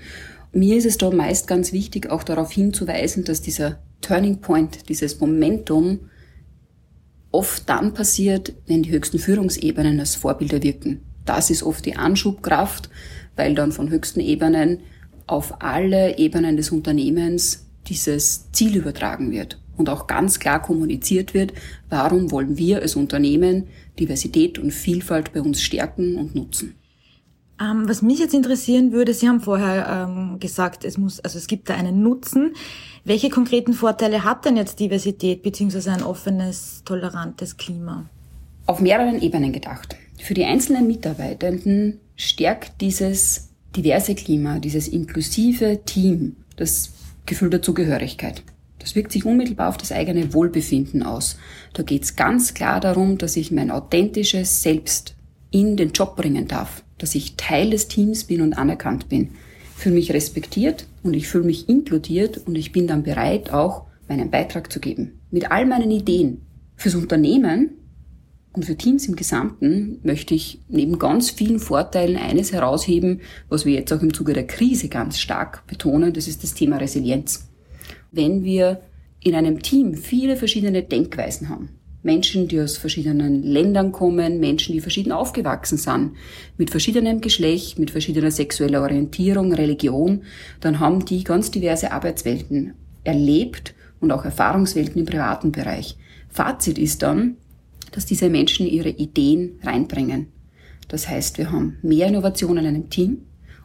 Mir 0.52 0.76
ist 0.76 0.86
es 0.86 0.98
da 0.98 1.10
meist 1.10 1.48
ganz 1.48 1.72
wichtig, 1.72 2.10
auch 2.10 2.22
darauf 2.22 2.52
hinzuweisen, 2.52 3.24
dass 3.24 3.40
dieser 3.40 3.78
Turning 4.02 4.40
Point, 4.40 4.88
dieses 4.88 5.18
Momentum 5.20 6.10
oft 7.32 7.68
dann 7.68 7.92
passiert, 7.92 8.54
wenn 8.66 8.82
die 8.82 8.90
höchsten 8.90 9.18
Führungsebenen 9.18 9.98
als 10.00 10.14
Vorbilder 10.14 10.62
wirken. 10.62 11.00
Das 11.24 11.50
ist 11.50 11.62
oft 11.62 11.84
die 11.84 11.96
Anschubkraft, 11.96 12.88
weil 13.36 13.54
dann 13.54 13.72
von 13.72 13.90
höchsten 13.90 14.20
Ebenen 14.20 14.80
auf 15.26 15.60
alle 15.60 16.18
Ebenen 16.18 16.56
des 16.56 16.70
Unternehmens 16.70 17.65
dieses 17.88 18.50
Ziel 18.52 18.76
übertragen 18.76 19.30
wird 19.30 19.60
und 19.76 19.88
auch 19.88 20.06
ganz 20.06 20.38
klar 20.38 20.60
kommuniziert 20.60 21.34
wird, 21.34 21.52
warum 21.88 22.30
wollen 22.30 22.56
wir 22.58 22.82
als 22.82 22.96
Unternehmen 22.96 23.68
Diversität 23.98 24.58
und 24.58 24.72
Vielfalt 24.72 25.32
bei 25.32 25.40
uns 25.40 25.62
stärken 25.62 26.16
und 26.16 26.34
nutzen. 26.34 26.74
Ähm, 27.58 27.88
was 27.88 28.02
mich 28.02 28.18
jetzt 28.18 28.34
interessieren 28.34 28.92
würde, 28.92 29.14
Sie 29.14 29.28
haben 29.28 29.40
vorher 29.40 30.08
ähm, 30.08 30.38
gesagt, 30.38 30.84
es 30.84 30.98
muss, 30.98 31.20
also 31.20 31.38
es 31.38 31.46
gibt 31.46 31.70
da 31.70 31.74
einen 31.74 32.02
Nutzen. 32.02 32.52
Welche 33.04 33.30
konkreten 33.30 33.72
Vorteile 33.72 34.24
hat 34.24 34.44
denn 34.44 34.56
jetzt 34.56 34.78
Diversität 34.78 35.42
beziehungsweise 35.42 35.92
ein 35.92 36.02
offenes, 36.02 36.82
tolerantes 36.84 37.56
Klima? 37.56 38.04
Auf 38.66 38.80
mehreren 38.80 39.22
Ebenen 39.22 39.52
gedacht. 39.52 39.96
Für 40.18 40.34
die 40.34 40.44
einzelnen 40.44 40.86
Mitarbeitenden 40.86 42.00
stärkt 42.16 42.80
dieses 42.80 43.50
diverse 43.74 44.14
Klima, 44.14 44.58
dieses 44.58 44.88
inklusive 44.88 45.80
Team, 45.86 46.36
das 46.56 46.90
Gefühl 47.26 47.50
der 47.50 47.62
Zugehörigkeit. 47.62 48.42
Das 48.78 48.94
wirkt 48.94 49.12
sich 49.12 49.24
unmittelbar 49.24 49.68
auf 49.68 49.76
das 49.76 49.92
eigene 49.92 50.32
Wohlbefinden 50.32 51.02
aus. 51.02 51.38
Da 51.72 51.82
geht 51.82 52.04
es 52.04 52.16
ganz 52.16 52.54
klar 52.54 52.80
darum, 52.80 53.18
dass 53.18 53.36
ich 53.36 53.50
mein 53.50 53.70
authentisches 53.70 54.62
Selbst 54.62 55.16
in 55.50 55.76
den 55.76 55.92
Job 55.92 56.16
bringen 56.16 56.46
darf, 56.46 56.84
dass 56.98 57.14
ich 57.14 57.36
Teil 57.36 57.70
des 57.70 57.88
Teams 57.88 58.24
bin 58.24 58.42
und 58.42 58.54
anerkannt 58.54 59.08
bin. 59.08 59.30
Ich 59.76 59.82
fühle 59.82 59.96
mich 59.96 60.12
respektiert 60.12 60.86
und 61.02 61.14
ich 61.14 61.28
fühle 61.28 61.44
mich 61.44 61.68
inkludiert 61.68 62.38
und 62.46 62.56
ich 62.56 62.72
bin 62.72 62.86
dann 62.86 63.02
bereit, 63.02 63.50
auch 63.50 63.86
meinen 64.08 64.30
Beitrag 64.30 64.72
zu 64.72 64.80
geben. 64.80 65.20
Mit 65.30 65.50
all 65.50 65.66
meinen 65.66 65.90
Ideen. 65.90 66.42
Fürs 66.76 66.94
Unternehmen 66.94 67.70
und 68.56 68.64
für 68.64 68.76
Teams 68.76 69.06
im 69.06 69.16
Gesamten 69.16 70.00
möchte 70.02 70.34
ich 70.34 70.60
neben 70.68 70.98
ganz 70.98 71.30
vielen 71.30 71.58
Vorteilen 71.58 72.16
eines 72.16 72.52
herausheben, 72.52 73.20
was 73.50 73.66
wir 73.66 73.74
jetzt 73.74 73.92
auch 73.92 74.00
im 74.00 74.14
Zuge 74.14 74.32
der 74.32 74.46
Krise 74.46 74.88
ganz 74.88 75.18
stark 75.18 75.66
betonen, 75.66 76.14
das 76.14 76.26
ist 76.26 76.42
das 76.42 76.54
Thema 76.54 76.78
Resilienz. 76.78 77.48
Wenn 78.12 78.44
wir 78.44 78.80
in 79.22 79.34
einem 79.34 79.62
Team 79.62 79.94
viele 79.94 80.36
verschiedene 80.36 80.82
Denkweisen 80.82 81.50
haben, 81.50 81.68
Menschen, 82.02 82.48
die 82.48 82.60
aus 82.60 82.78
verschiedenen 82.78 83.42
Ländern 83.42 83.92
kommen, 83.92 84.40
Menschen, 84.40 84.72
die 84.72 84.80
verschieden 84.80 85.12
aufgewachsen 85.12 85.76
sind, 85.76 86.12
mit 86.56 86.70
verschiedenem 86.70 87.20
Geschlecht, 87.20 87.78
mit 87.78 87.90
verschiedener 87.90 88.30
sexueller 88.30 88.80
Orientierung, 88.80 89.52
Religion, 89.52 90.22
dann 90.60 90.80
haben 90.80 91.04
die 91.04 91.24
ganz 91.24 91.50
diverse 91.50 91.92
Arbeitswelten 91.92 92.72
erlebt 93.04 93.74
und 94.00 94.12
auch 94.12 94.24
Erfahrungswelten 94.24 95.00
im 95.00 95.06
privaten 95.06 95.52
Bereich. 95.52 95.98
Fazit 96.28 96.78
ist 96.78 97.02
dann, 97.02 97.36
dass 97.92 98.06
diese 98.06 98.28
Menschen 98.28 98.66
ihre 98.66 98.90
Ideen 98.90 99.58
reinbringen. 99.62 100.28
Das 100.88 101.08
heißt, 101.08 101.38
wir 101.38 101.50
haben 101.50 101.78
mehr 101.82 102.06
Innovation 102.06 102.58
in 102.58 102.66
einem 102.66 102.90
Team 102.90 103.22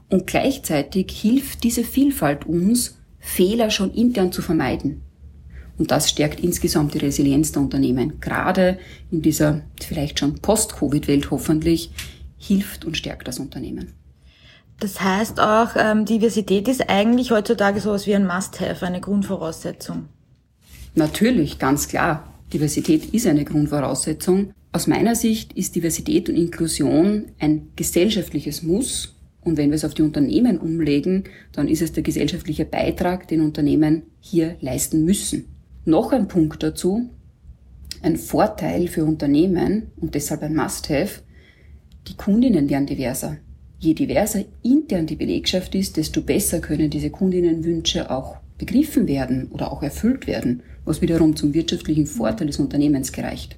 und 0.10 0.28
gleichzeitig 0.28 1.12
hilft 1.12 1.64
diese 1.64 1.84
Vielfalt 1.84 2.46
uns, 2.46 2.98
Fehler 3.20 3.70
schon 3.70 3.94
intern 3.94 4.32
zu 4.32 4.42
vermeiden. 4.42 5.02
Und 5.78 5.92
das 5.92 6.10
stärkt 6.10 6.40
insgesamt 6.42 6.94
die 6.94 7.00
Resilienz 7.00 7.52
der 7.52 7.62
Unternehmen. 7.62 8.20
Gerade 8.20 8.78
in 9.10 9.22
dieser 9.22 9.62
vielleicht 9.82 10.20
schon 10.20 10.36
Post-Covid-Welt 10.36 11.32
hoffentlich 11.32 11.92
hilft 12.38 12.86
und 12.86 12.98
stärkt 12.98 13.28
das 13.28 13.40
Unternehmen. 13.40 13.94
Das 14.80 15.00
heißt 15.00 15.40
auch, 15.40 15.70
ähm, 15.76 16.06
Diversität 16.06 16.68
ist 16.68 16.90
eigentlich 16.90 17.32
heutzutage 17.32 17.80
sowas 17.80 18.08
wie 18.08 18.16
ein 18.16 18.26
Must-Have, 18.26 18.86
eine 18.86 19.00
Grundvoraussetzung. 19.00 20.08
Natürlich, 20.96 21.60
ganz 21.60 21.88
klar. 21.88 22.31
Diversität 22.54 23.14
ist 23.14 23.28
eine 23.28 23.46
Grundvoraussetzung. 23.46 24.52
Aus 24.74 24.88
meiner 24.88 25.16
Sicht 25.16 25.54
ist 25.54 25.76
Diversität 25.76 26.30
und 26.30 26.36
Inklusion 26.36 27.26
ein 27.40 27.70
gesellschaftliches 27.76 28.64
Muss. 28.64 29.16
Und 29.44 29.58
wenn 29.58 29.70
wir 29.70 29.76
es 29.76 29.86
auf 29.86 29.94
die 29.94 30.02
Unternehmen 30.02 30.60
umlegen, 30.60 31.24
dann 31.52 31.68
ist 31.68 31.82
es 31.82 31.94
der 31.94 32.04
gesellschaftliche 32.04 32.66
Beitrag, 32.66 33.28
den 33.28 33.42
Unternehmen 33.42 34.04
hier 34.20 34.56
leisten 34.62 35.04
müssen. 35.04 35.46
Noch 35.86 36.12
ein 36.12 36.28
Punkt 36.28 36.62
dazu, 36.62 37.10
ein 38.04 38.18
Vorteil 38.18 38.88
für 38.88 39.04
Unternehmen 39.04 39.88
und 39.96 40.14
deshalb 40.14 40.44
ein 40.44 40.56
Must-Have, 40.56 41.22
die 42.08 42.16
Kundinnen 42.16 42.70
werden 42.70 42.86
diverser. 42.86 43.38
Je 43.80 43.94
diverser 43.96 44.44
intern 44.62 45.08
die 45.08 45.16
Belegschaft 45.16 45.74
ist, 45.74 45.98
desto 45.98 46.22
besser 46.22 46.60
können 46.60 46.90
diese 46.90 47.10
Kundinnenwünsche 47.10 48.12
auch 48.12 48.38
begriffen 48.62 49.08
werden 49.08 49.48
oder 49.50 49.72
auch 49.72 49.82
erfüllt 49.82 50.28
werden, 50.28 50.62
was 50.86 51.02
wiederum 51.02 51.36
zum 51.36 51.56
wirtschaftlichen 51.56 52.06
Vorteil 52.06 52.48
des 52.48 52.60
Unternehmens 52.60 53.12
gereicht. 53.12 53.58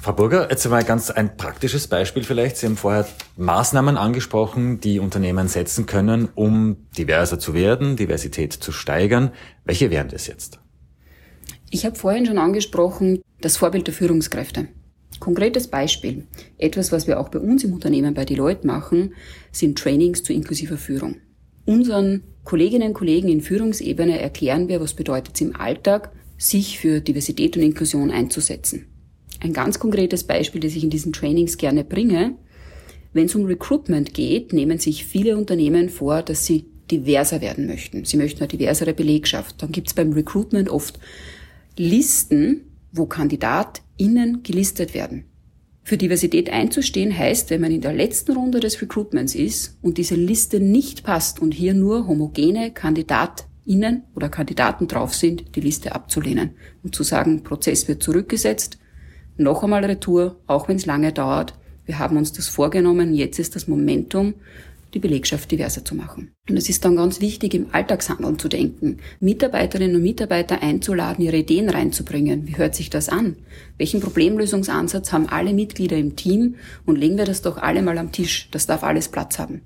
Frau 0.00 0.12
Burger, 0.12 0.48
jetzt 0.50 0.66
einmal 0.66 0.82
ganz 0.84 1.10
ein 1.10 1.36
praktisches 1.36 1.86
Beispiel 1.86 2.24
vielleicht. 2.24 2.56
Sie 2.56 2.66
haben 2.66 2.76
vorher 2.76 3.06
Maßnahmen 3.36 3.96
angesprochen, 3.96 4.80
die 4.80 4.98
Unternehmen 4.98 5.46
setzen 5.46 5.86
können, 5.86 6.28
um 6.34 6.76
diverser 6.98 7.38
zu 7.38 7.54
werden, 7.54 7.96
Diversität 7.96 8.52
zu 8.52 8.72
steigern. 8.72 9.30
Welche 9.64 9.90
wären 9.90 10.08
das 10.08 10.26
jetzt? 10.26 10.58
Ich 11.70 11.84
habe 11.84 11.96
vorhin 11.96 12.26
schon 12.26 12.38
angesprochen, 12.38 13.20
das 13.40 13.56
Vorbild 13.56 13.86
der 13.86 13.94
Führungskräfte. 13.94 14.68
Konkretes 15.20 15.68
Beispiel. 15.68 16.26
Etwas, 16.58 16.92
was 16.92 17.06
wir 17.06 17.18
auch 17.20 17.28
bei 17.28 17.38
uns 17.38 17.64
im 17.64 17.72
Unternehmen 17.72 18.14
bei 18.14 18.24
Deloitte 18.24 18.66
machen, 18.66 19.14
sind 19.50 19.78
Trainings 19.78 20.22
zu 20.22 20.32
inklusiver 20.32 20.76
Führung. 20.76 21.16
Unseren 21.66 22.22
Kolleginnen 22.44 22.88
und 22.88 22.94
Kollegen 22.94 23.28
in 23.28 23.40
Führungsebene 23.40 24.20
erklären 24.20 24.68
wir, 24.68 24.80
was 24.80 24.94
bedeutet 24.94 25.34
es 25.34 25.40
im 25.40 25.56
Alltag, 25.56 26.12
sich 26.38 26.78
für 26.78 27.00
Diversität 27.00 27.56
und 27.56 27.62
Inklusion 27.64 28.10
einzusetzen. 28.10 28.86
Ein 29.40 29.52
ganz 29.52 29.78
konkretes 29.78 30.24
Beispiel, 30.24 30.60
das 30.60 30.76
ich 30.76 30.84
in 30.84 30.90
diesen 30.90 31.12
Trainings 31.12 31.58
gerne 31.58 31.82
bringe. 31.82 32.36
Wenn 33.12 33.26
es 33.26 33.34
um 33.34 33.46
Recruitment 33.46 34.14
geht, 34.14 34.52
nehmen 34.52 34.78
sich 34.78 35.04
viele 35.04 35.36
Unternehmen 35.36 35.88
vor, 35.88 36.22
dass 36.22 36.46
sie 36.46 36.66
diverser 36.90 37.40
werden 37.40 37.66
möchten. 37.66 38.04
Sie 38.04 38.16
möchten 38.16 38.40
eine 38.40 38.48
diversere 38.48 38.94
Belegschaft. 38.94 39.60
Dann 39.60 39.72
gibt 39.72 39.88
es 39.88 39.94
beim 39.94 40.12
Recruitment 40.12 40.68
oft 40.68 41.00
Listen, 41.76 42.62
wo 42.92 43.06
KandidatInnen 43.06 44.42
gelistet 44.42 44.94
werden. 44.94 45.24
Für 45.86 45.96
Diversität 45.96 46.50
einzustehen 46.50 47.16
heißt, 47.16 47.48
wenn 47.50 47.60
man 47.60 47.70
in 47.70 47.80
der 47.80 47.92
letzten 47.92 48.32
Runde 48.32 48.58
des 48.58 48.82
Recruitments 48.82 49.36
ist 49.36 49.78
und 49.82 49.98
diese 49.98 50.16
Liste 50.16 50.58
nicht 50.58 51.04
passt 51.04 51.40
und 51.40 51.54
hier 51.54 51.74
nur 51.74 52.08
homogene 52.08 52.72
KandidatInnen 52.72 54.02
oder 54.16 54.28
Kandidaten 54.28 54.88
drauf 54.88 55.14
sind, 55.14 55.54
die 55.54 55.60
Liste 55.60 55.94
abzulehnen 55.94 56.56
und 56.82 56.96
zu 56.96 57.04
sagen, 57.04 57.44
Prozess 57.44 57.86
wird 57.86 58.02
zurückgesetzt, 58.02 58.78
noch 59.36 59.62
einmal 59.62 59.84
Retour, 59.84 60.40
auch 60.48 60.66
wenn 60.66 60.74
es 60.74 60.86
lange 60.86 61.12
dauert. 61.12 61.54
Wir 61.84 62.00
haben 62.00 62.16
uns 62.16 62.32
das 62.32 62.48
vorgenommen, 62.48 63.14
jetzt 63.14 63.38
ist 63.38 63.54
das 63.54 63.68
Momentum, 63.68 64.34
die 64.96 65.00
Belegschaft 65.00 65.50
diverser 65.50 65.84
zu 65.84 65.94
machen. 65.94 66.32
Und 66.48 66.56
es 66.56 66.70
ist 66.70 66.84
dann 66.84 66.96
ganz 66.96 67.20
wichtig, 67.20 67.52
im 67.52 67.66
Alltagshandeln 67.72 68.38
zu 68.38 68.48
denken, 68.48 68.98
Mitarbeiterinnen 69.20 69.96
und 69.96 70.02
Mitarbeiter 70.02 70.62
einzuladen, 70.62 71.22
ihre 71.22 71.36
Ideen 71.36 71.68
reinzubringen. 71.68 72.46
Wie 72.46 72.56
hört 72.56 72.74
sich 72.74 72.88
das 72.88 73.10
an? 73.10 73.36
Welchen 73.76 74.00
Problemlösungsansatz 74.00 75.12
haben 75.12 75.28
alle 75.28 75.52
Mitglieder 75.52 75.98
im 75.98 76.16
Team? 76.16 76.54
Und 76.86 76.96
legen 76.96 77.18
wir 77.18 77.26
das 77.26 77.42
doch 77.42 77.58
alle 77.58 77.82
mal 77.82 77.98
am 77.98 78.10
Tisch. 78.10 78.48
Das 78.50 78.66
darf 78.66 78.82
alles 78.82 79.08
Platz 79.08 79.38
haben. 79.38 79.60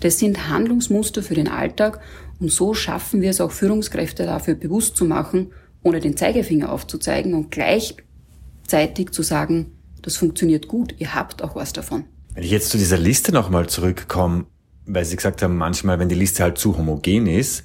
Das 0.00 0.20
sind 0.20 0.48
Handlungsmuster 0.48 1.22
für 1.22 1.34
den 1.34 1.48
Alltag 1.48 2.00
und 2.38 2.52
so 2.52 2.72
schaffen 2.72 3.20
wir 3.20 3.30
es 3.30 3.40
auch 3.40 3.50
Führungskräfte 3.50 4.24
dafür 4.24 4.54
bewusst 4.54 4.96
zu 4.96 5.04
machen, 5.04 5.48
ohne 5.82 6.00
den 6.00 6.16
Zeigefinger 6.16 6.70
aufzuzeigen 6.70 7.34
und 7.34 7.50
gleichzeitig 7.50 9.10
zu 9.10 9.22
sagen, 9.22 9.72
das 10.02 10.16
funktioniert 10.16 10.68
gut, 10.68 10.94
ihr 10.98 11.14
habt 11.14 11.42
auch 11.42 11.56
was 11.56 11.72
davon. 11.72 12.04
Wenn 12.34 12.44
ich 12.44 12.50
jetzt 12.52 12.70
zu 12.70 12.78
dieser 12.78 12.98
Liste 12.98 13.32
nochmal 13.32 13.68
zurückkomme, 13.68 14.46
weil 14.88 15.04
Sie 15.04 15.16
gesagt 15.16 15.42
haben, 15.42 15.56
manchmal, 15.56 15.98
wenn 15.98 16.08
die 16.08 16.14
Liste 16.14 16.42
halt 16.42 16.58
zu 16.58 16.76
homogen 16.76 17.26
ist, 17.26 17.64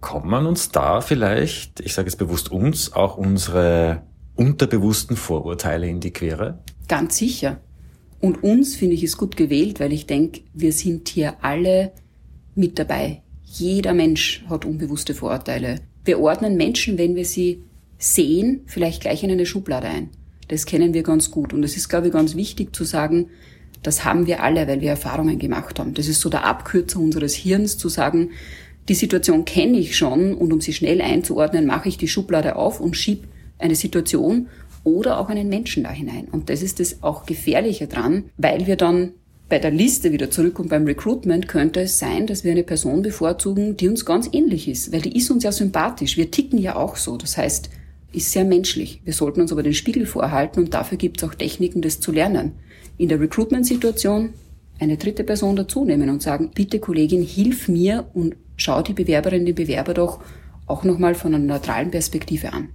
kommt 0.00 0.26
man 0.26 0.46
uns 0.46 0.70
da 0.70 1.00
vielleicht, 1.00 1.80
ich 1.80 1.92
sage 1.92 2.08
es 2.08 2.16
bewusst 2.16 2.50
uns, 2.50 2.92
auch 2.92 3.16
unsere 3.16 4.02
unterbewussten 4.36 5.16
Vorurteile 5.16 5.86
in 5.88 6.00
die 6.00 6.12
Quere? 6.12 6.60
Ganz 6.88 7.18
sicher. 7.18 7.60
Und 8.20 8.42
uns 8.42 8.76
finde 8.76 8.94
ich 8.94 9.02
es 9.02 9.16
gut 9.16 9.36
gewählt, 9.36 9.80
weil 9.80 9.92
ich 9.92 10.06
denke, 10.06 10.42
wir 10.54 10.72
sind 10.72 11.08
hier 11.08 11.42
alle 11.42 11.92
mit 12.54 12.78
dabei. 12.78 13.22
Jeder 13.42 13.94
Mensch 13.94 14.44
hat 14.48 14.64
unbewusste 14.64 15.14
Vorurteile. 15.14 15.80
Wir 16.04 16.20
ordnen 16.20 16.56
Menschen, 16.56 16.98
wenn 16.98 17.16
wir 17.16 17.24
sie 17.24 17.64
sehen, 17.98 18.62
vielleicht 18.66 19.02
gleich 19.02 19.22
in 19.22 19.30
eine 19.30 19.46
Schublade 19.46 19.88
ein. 19.88 20.10
Das 20.48 20.66
kennen 20.66 20.94
wir 20.94 21.02
ganz 21.02 21.30
gut. 21.30 21.52
Und 21.52 21.62
es 21.62 21.76
ist, 21.76 21.88
glaube 21.88 22.08
ich, 22.08 22.12
ganz 22.12 22.34
wichtig 22.34 22.74
zu 22.74 22.84
sagen, 22.84 23.28
das 23.82 24.04
haben 24.04 24.26
wir 24.26 24.42
alle, 24.42 24.66
weil 24.68 24.80
wir 24.80 24.90
Erfahrungen 24.90 25.38
gemacht 25.38 25.78
haben. 25.78 25.94
Das 25.94 26.08
ist 26.08 26.20
so 26.20 26.28
der 26.28 26.44
Abkürzer 26.44 26.98
unseres 27.00 27.34
Hirns 27.34 27.78
zu 27.78 27.88
sagen, 27.88 28.30
die 28.88 28.94
Situation 28.94 29.44
kenne 29.44 29.78
ich 29.78 29.96
schon 29.96 30.34
und 30.34 30.52
um 30.52 30.60
sie 30.60 30.72
schnell 30.72 31.00
einzuordnen, 31.00 31.66
mache 31.66 31.88
ich 31.88 31.96
die 31.96 32.08
Schublade 32.08 32.56
auf 32.56 32.80
und 32.80 32.96
schiebe 32.96 33.28
eine 33.58 33.74
Situation 33.74 34.48
oder 34.84 35.18
auch 35.18 35.28
einen 35.28 35.48
Menschen 35.48 35.84
da 35.84 35.90
hinein. 35.90 36.26
Und 36.30 36.50
das 36.50 36.62
ist 36.62 36.80
das 36.80 37.02
auch 37.02 37.26
Gefährliche 37.26 37.86
dran, 37.86 38.24
weil 38.36 38.66
wir 38.66 38.76
dann 38.76 39.12
bei 39.48 39.58
der 39.58 39.70
Liste 39.70 40.12
wieder 40.12 40.30
zurück 40.30 40.58
und 40.58 40.68
beim 40.68 40.86
Recruitment 40.86 41.48
könnte 41.48 41.80
es 41.80 41.98
sein, 41.98 42.26
dass 42.26 42.44
wir 42.44 42.52
eine 42.52 42.62
Person 42.62 43.02
bevorzugen, 43.02 43.76
die 43.76 43.88
uns 43.88 44.04
ganz 44.04 44.28
ähnlich 44.32 44.68
ist, 44.68 44.92
weil 44.92 45.02
die 45.02 45.16
ist 45.16 45.30
uns 45.30 45.44
ja 45.44 45.52
sympathisch. 45.52 46.16
Wir 46.16 46.30
ticken 46.30 46.58
ja 46.58 46.76
auch 46.76 46.96
so. 46.96 47.16
Das 47.16 47.36
heißt, 47.36 47.70
ist 48.12 48.32
sehr 48.32 48.44
menschlich. 48.44 49.00
Wir 49.04 49.12
sollten 49.12 49.40
uns 49.40 49.52
aber 49.52 49.62
den 49.62 49.74
Spiegel 49.74 50.06
vorhalten 50.06 50.60
und 50.60 50.74
dafür 50.74 50.98
gibt 50.98 51.22
es 51.22 51.28
auch 51.28 51.34
Techniken, 51.34 51.82
das 51.82 52.00
zu 52.00 52.12
lernen 52.12 52.52
in 53.00 53.08
der 53.08 53.18
Recruitment-Situation 53.18 54.34
eine 54.78 54.98
dritte 54.98 55.24
Person 55.24 55.56
dazunehmen 55.56 56.10
und 56.10 56.22
sagen, 56.22 56.50
bitte 56.54 56.80
Kollegin, 56.80 57.22
hilf 57.22 57.66
mir 57.66 58.10
und 58.12 58.36
schau 58.56 58.82
die 58.82 58.92
Bewerberin, 58.92 59.46
den 59.46 59.54
Bewerber 59.54 59.94
doch 59.94 60.20
auch 60.66 60.84
nochmal 60.84 61.14
von 61.14 61.34
einer 61.34 61.42
neutralen 61.42 61.90
Perspektive 61.90 62.52
an. 62.52 62.68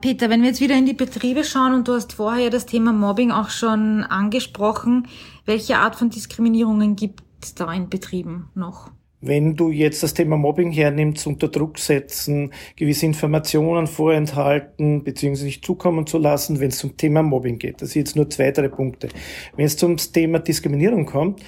Peter, 0.00 0.30
wenn 0.30 0.42
wir 0.42 0.48
jetzt 0.48 0.60
wieder 0.60 0.76
in 0.76 0.86
die 0.86 0.94
Betriebe 0.94 1.42
schauen 1.42 1.74
und 1.74 1.88
du 1.88 1.94
hast 1.94 2.12
vorher 2.12 2.50
das 2.50 2.66
Thema 2.66 2.92
Mobbing 2.92 3.32
auch 3.32 3.50
schon 3.50 4.04
angesprochen, 4.04 5.08
welche 5.44 5.76
Art 5.78 5.96
von 5.96 6.08
Diskriminierungen 6.08 6.94
gibt 6.94 7.22
es 7.42 7.54
da 7.56 7.72
in 7.72 7.88
Betrieben 7.88 8.48
noch? 8.54 8.92
Wenn 9.22 9.54
du 9.56 9.70
jetzt 9.70 10.02
das 10.02 10.14
Thema 10.14 10.36
Mobbing 10.36 10.72
hernimmst, 10.72 11.26
unter 11.28 11.48
Druck 11.48 11.78
setzen, 11.78 12.52
gewisse 12.76 13.06
Informationen 13.06 13.86
vorenthalten 13.86 15.04
bzw. 15.04 15.44
nicht 15.44 15.64
zukommen 15.64 16.06
zu 16.06 16.18
lassen, 16.18 16.58
wenn 16.58 16.68
es 16.68 16.78
zum 16.78 16.96
Thema 16.96 17.22
Mobbing 17.22 17.58
geht. 17.58 17.80
Das 17.80 17.92
sind 17.92 18.00
jetzt 18.00 18.16
nur 18.16 18.28
zwei, 18.28 18.50
drei 18.50 18.66
Punkte. 18.68 19.08
Wenn 19.56 19.64
es 19.64 19.76
zum 19.76 19.96
Thema 19.96 20.40
Diskriminierung 20.40 21.06
kommt, 21.06 21.40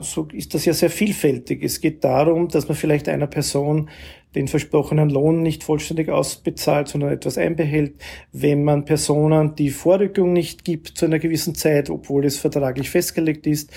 so 0.00 0.26
ist 0.32 0.54
das 0.54 0.64
ja 0.64 0.72
sehr 0.72 0.88
vielfältig. 0.88 1.62
Es 1.62 1.82
geht 1.82 2.02
darum, 2.02 2.48
dass 2.48 2.68
man 2.68 2.76
vielleicht 2.76 3.06
einer 3.06 3.26
Person 3.26 3.90
den 4.34 4.48
versprochenen 4.48 5.10
Lohn 5.10 5.42
nicht 5.42 5.62
vollständig 5.62 6.08
ausbezahlt, 6.08 6.88
sondern 6.88 7.12
etwas 7.12 7.36
einbehält. 7.36 7.96
Wenn 8.32 8.64
man 8.64 8.86
Personen 8.86 9.54
die 9.56 9.68
Vorrückung 9.68 10.32
nicht 10.32 10.64
gibt 10.64 10.88
zu 10.88 11.04
einer 11.04 11.18
gewissen 11.18 11.54
Zeit, 11.54 11.90
obwohl 11.90 12.24
es 12.24 12.38
vertraglich 12.38 12.88
festgelegt 12.88 13.46
ist. 13.46 13.70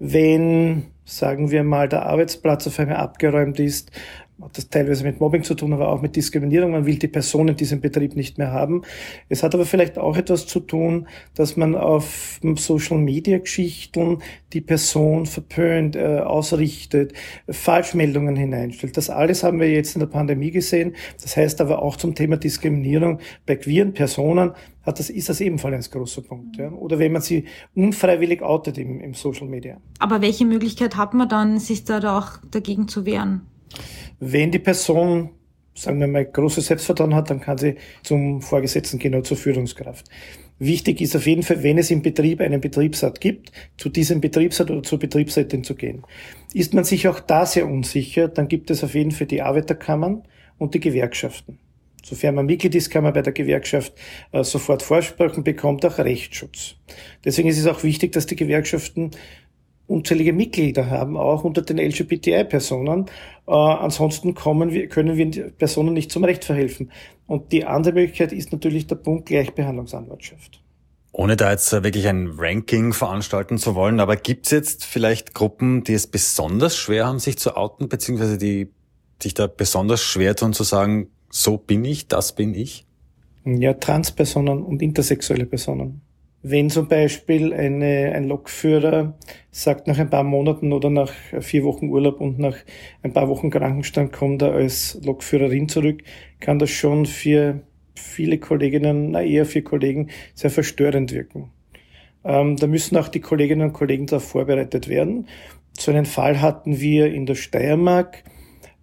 Wenn 0.00 0.86
sagen 1.08 1.50
wir 1.50 1.64
mal, 1.64 1.88
der 1.88 2.06
Arbeitsplatz 2.06 2.66
auf 2.66 2.78
einmal 2.78 2.98
abgeräumt 2.98 3.58
ist, 3.58 3.90
hat 4.42 4.56
das 4.56 4.68
teilweise 4.68 5.04
mit 5.04 5.20
Mobbing 5.20 5.42
zu 5.42 5.54
tun, 5.54 5.72
aber 5.72 5.88
auch 5.88 6.00
mit 6.00 6.14
Diskriminierung. 6.14 6.70
Man 6.70 6.86
will 6.86 6.98
die 6.98 7.08
Person 7.08 7.48
in 7.48 7.56
diesem 7.56 7.80
Betrieb 7.80 8.14
nicht 8.14 8.38
mehr 8.38 8.52
haben. 8.52 8.82
Es 9.28 9.42
hat 9.42 9.54
aber 9.54 9.66
vielleicht 9.66 9.98
auch 9.98 10.16
etwas 10.16 10.46
zu 10.46 10.60
tun, 10.60 11.08
dass 11.34 11.56
man 11.56 11.74
auf 11.74 12.40
Social 12.56 12.98
Media 12.98 13.38
Geschichten 13.38 14.18
die 14.52 14.60
Person 14.60 15.26
verpönt, 15.26 15.96
äh, 15.96 16.20
ausrichtet, 16.20 17.14
Falschmeldungen 17.48 18.36
hineinstellt. 18.36 18.96
Das 18.96 19.10
alles 19.10 19.42
haben 19.42 19.60
wir 19.60 19.70
jetzt 19.70 19.96
in 19.96 20.00
der 20.00 20.06
Pandemie 20.06 20.52
gesehen. 20.52 20.94
Das 21.20 21.36
heißt 21.36 21.60
aber 21.60 21.82
auch 21.82 21.96
zum 21.96 22.14
Thema 22.14 22.36
Diskriminierung 22.36 23.18
bei 23.44 23.56
queeren 23.56 23.92
Personen 23.92 24.52
hat 24.82 24.98
das, 24.98 25.10
ist 25.10 25.28
das 25.28 25.40
ebenfalls 25.40 25.88
ein 25.88 25.92
großer 25.92 26.22
Punkt. 26.22 26.56
Ja? 26.56 26.70
Oder 26.70 26.98
wenn 26.98 27.12
man 27.12 27.22
sie 27.22 27.44
unfreiwillig 27.74 28.42
outet 28.42 28.78
im, 28.78 29.00
im 29.00 29.14
Social 29.14 29.46
Media. 29.46 29.76
Aber 29.98 30.22
welche 30.22 30.46
Möglichkeit 30.46 30.96
hat 30.96 31.12
man 31.12 31.28
dann, 31.28 31.58
sich 31.58 31.84
da 31.84 32.18
auch 32.18 32.38
dagegen 32.50 32.88
zu 32.88 33.04
wehren? 33.04 33.42
Wenn 34.20 34.50
die 34.50 34.58
Person, 34.58 35.30
sagen 35.74 36.00
wir 36.00 36.08
mal, 36.08 36.24
großes 36.24 36.66
Selbstvertrauen 36.66 37.14
hat, 37.14 37.30
dann 37.30 37.40
kann 37.40 37.58
sie 37.58 37.76
zum 38.02 38.42
Vorgesetzten 38.42 38.98
gehen 38.98 39.14
oder 39.14 39.24
zur 39.24 39.36
Führungskraft. 39.36 40.06
Wichtig 40.58 41.00
ist 41.00 41.14
auf 41.14 41.26
jeden 41.26 41.44
Fall, 41.44 41.62
wenn 41.62 41.78
es 41.78 41.90
im 41.90 42.02
Betrieb 42.02 42.40
einen 42.40 42.60
Betriebsrat 42.60 43.20
gibt, 43.20 43.52
zu 43.76 43.88
diesem 43.88 44.20
Betriebsrat 44.20 44.70
oder 44.70 44.82
zur 44.82 44.98
Betriebsrätin 44.98 45.62
zu 45.62 45.76
gehen. 45.76 46.02
Ist 46.52 46.74
man 46.74 46.82
sich 46.82 47.06
auch 47.06 47.20
da 47.20 47.46
sehr 47.46 47.68
unsicher, 47.68 48.26
dann 48.26 48.48
gibt 48.48 48.70
es 48.70 48.82
auf 48.82 48.94
jeden 48.94 49.12
Fall 49.12 49.28
die 49.28 49.42
Arbeiterkammern 49.42 50.24
und 50.58 50.74
die 50.74 50.80
Gewerkschaften. 50.80 51.58
Sofern 52.04 52.34
man 52.34 52.46
Mitglied 52.46 52.74
ist, 52.74 52.90
kann 52.90 53.04
man 53.04 53.12
bei 53.12 53.22
der 53.22 53.32
Gewerkschaft 53.32 53.92
äh, 54.32 54.42
sofort 54.42 54.82
Vorsprachen 54.82 55.44
bekommt, 55.44 55.84
auch 55.84 55.98
Rechtsschutz. 55.98 56.76
Deswegen 57.24 57.48
ist 57.48 57.58
es 57.58 57.66
auch 57.66 57.82
wichtig, 57.82 58.12
dass 58.12 58.26
die 58.26 58.36
Gewerkschaften 58.36 59.10
unzählige 59.88 60.32
Mitglieder 60.32 60.90
haben, 60.90 61.16
auch 61.16 61.44
unter 61.44 61.62
den 61.62 61.78
LGBTI-Personen. 61.78 63.06
Äh, 63.46 63.52
ansonsten 63.52 64.34
kommen 64.34 64.70
wir, 64.70 64.88
können 64.88 65.16
wir 65.16 65.50
Personen 65.50 65.94
nicht 65.94 66.12
zum 66.12 66.24
Recht 66.24 66.44
verhelfen. 66.44 66.92
Und 67.26 67.52
die 67.52 67.64
andere 67.64 67.94
Möglichkeit 67.94 68.32
ist 68.32 68.52
natürlich 68.52 68.86
der 68.86 68.96
Punkt 68.96 69.26
Gleichbehandlungsanwaltschaft. 69.26 70.62
Ohne 71.12 71.36
da 71.36 71.50
jetzt 71.50 71.72
wirklich 71.72 72.06
ein 72.06 72.34
Ranking 72.36 72.92
veranstalten 72.92 73.58
zu 73.58 73.74
wollen, 73.74 73.98
aber 73.98 74.16
gibt 74.16 74.46
es 74.46 74.52
jetzt 74.52 74.84
vielleicht 74.84 75.34
Gruppen, 75.34 75.82
die 75.82 75.94
es 75.94 76.06
besonders 76.06 76.76
schwer 76.76 77.06
haben, 77.06 77.18
sich 77.18 77.38
zu 77.38 77.56
outen, 77.56 77.88
beziehungsweise 77.88 78.38
die 78.38 78.70
sich 79.20 79.34
da 79.34 79.46
besonders 79.46 80.02
schwer 80.02 80.36
tun 80.36 80.52
zu 80.52 80.64
sagen, 80.64 81.08
so 81.30 81.56
bin 81.56 81.84
ich, 81.84 82.08
das 82.08 82.34
bin 82.34 82.54
ich? 82.54 82.86
Ja, 83.44 83.74
Transpersonen 83.74 84.62
und 84.62 84.82
intersexuelle 84.82 85.46
Personen. 85.46 86.02
Wenn 86.42 86.70
zum 86.70 86.86
Beispiel 86.86 87.52
eine, 87.52 88.12
ein 88.14 88.28
Lokführer 88.28 89.18
sagt, 89.50 89.88
nach 89.88 89.98
ein 89.98 90.08
paar 90.08 90.22
Monaten 90.22 90.72
oder 90.72 90.88
nach 90.88 91.12
vier 91.40 91.64
Wochen 91.64 91.88
Urlaub 91.88 92.20
und 92.20 92.38
nach 92.38 92.56
ein 93.02 93.12
paar 93.12 93.28
Wochen 93.28 93.50
Krankenstand 93.50 94.12
kommt 94.12 94.42
er 94.42 94.52
als 94.52 95.00
Lokführerin 95.02 95.68
zurück, 95.68 96.02
kann 96.38 96.60
das 96.60 96.70
schon 96.70 97.06
für 97.06 97.62
viele 97.94 98.38
Kolleginnen, 98.38 99.10
na 99.10 99.22
eher 99.22 99.46
für 99.46 99.62
Kollegen, 99.62 100.10
sehr 100.34 100.50
verstörend 100.50 101.12
wirken. 101.12 101.50
Ähm, 102.24 102.56
da 102.56 102.68
müssen 102.68 102.96
auch 102.96 103.08
die 103.08 103.20
Kolleginnen 103.20 103.68
und 103.68 103.72
Kollegen 103.72 104.06
darauf 104.06 104.28
vorbereitet 104.28 104.88
werden. 104.88 105.26
So 105.76 105.90
einen 105.90 106.06
Fall 106.06 106.40
hatten 106.40 106.80
wir 106.80 107.12
in 107.12 107.26
der 107.26 107.34
Steiermark, 107.34 108.22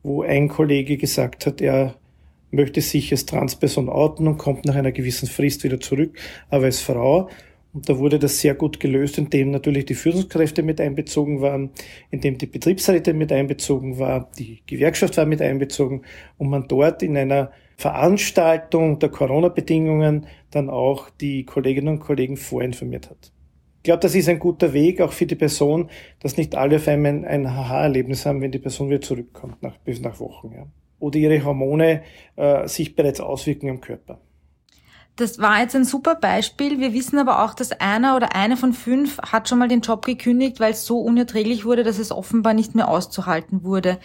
wo 0.04 0.24
ein 0.24 0.50
Kollege 0.50 0.98
gesagt 0.98 1.46
hat, 1.46 1.62
er 1.62 1.96
möchte 2.52 2.82
sich 2.82 3.12
als 3.12 3.26
Transperson 3.26 3.90
outen 3.90 4.28
und 4.28 4.38
kommt 4.38 4.66
nach 4.66 4.76
einer 4.76 4.92
gewissen 4.92 5.28
Frist 5.28 5.64
wieder 5.64 5.80
zurück, 5.80 6.18
aber 6.50 6.66
als 6.66 6.80
Frau. 6.80 7.30
Und 7.74 7.90
da 7.90 8.00
wurde 8.00 8.20
das 8.20 8.40
sehr 8.40 8.56
gut 8.56 8.80
gelöst, 8.80 9.18
indem 9.18 9.52
natürlich 9.52 9.86
die 9.86 9.96
Führungskräfte 9.96 10.64
mit 10.64 10.80
einbezogen 10.80 11.42
waren, 11.42 11.72
indem 12.10 12.38
die 12.38 12.46
Betriebsräte 12.46 13.14
mit 13.14 13.34
einbezogen 13.34 14.00
war, 14.00 14.32
die 14.40 14.62
Gewerkschaft 14.66 15.18
war 15.18 15.26
mit 15.26 15.42
einbezogen 15.42 16.04
und 16.38 16.50
man 16.50 16.70
dort 16.70 17.04
in 17.04 17.18
einer 17.18 17.52
Veranstaltung 17.76 19.00
der 19.00 19.10
Corona-Bedingungen 19.10 20.28
dann 20.52 20.70
auch 20.70 21.10
die 21.10 21.44
Kolleginnen 21.44 21.96
und 21.96 22.00
Kollegen 22.00 22.38
vorinformiert 22.38 23.10
hat. 23.10 23.34
Ich 23.80 23.84
glaube, 23.84 24.00
das 24.00 24.16
ist 24.16 24.30
ein 24.30 24.40
guter 24.40 24.72
Weg, 24.72 25.02
auch 25.02 25.12
für 25.12 25.26
die 25.26 25.36
Person, 25.36 25.90
dass 26.22 26.38
nicht 26.38 26.56
alle 26.56 26.78
auf 26.78 26.88
einmal 26.88 27.26
ein 27.26 27.54
Haha-Erlebnis 27.54 28.26
haben, 28.26 28.42
wenn 28.42 28.54
die 28.54 28.60
Person 28.60 28.90
wieder 28.90 29.02
zurückkommt, 29.02 29.62
nach, 29.62 29.78
bis 29.80 30.00
nach 30.00 30.18
Wochen. 30.22 30.54
Ja 30.56 30.66
oder 31.06 31.18
ihre 31.18 31.44
Hormone 31.44 32.04
äh, 32.36 32.68
sich 32.68 32.96
bereits 32.96 33.20
auswirken 33.20 33.70
am 33.70 33.82
Körper. 33.82 34.20
Das 35.16 35.40
war 35.40 35.62
jetzt 35.62 35.76
ein 35.78 35.86
super 35.86 36.16
Beispiel. 36.16 36.82
Wir 36.82 36.92
wissen 36.92 37.18
aber 37.18 37.46
auch, 37.46 37.54
dass 37.54 37.72
einer 37.72 38.18
oder 38.18 38.36
eine 38.36 38.58
von 38.58 38.74
fünf 38.74 39.18
hat 39.20 39.48
schon 39.48 39.60
mal 39.60 39.70
den 39.70 39.80
Job 39.80 40.06
gekündigt, 40.06 40.60
weil 40.60 40.74
es 40.74 40.86
so 40.86 41.00
unerträglich 41.00 41.64
wurde, 41.64 41.84
dass 41.84 42.00
es 42.00 42.12
offenbar 42.12 42.54
nicht 42.54 42.76
mehr 42.76 42.90
auszuhalten 42.90 43.64
wurde. 43.64 43.98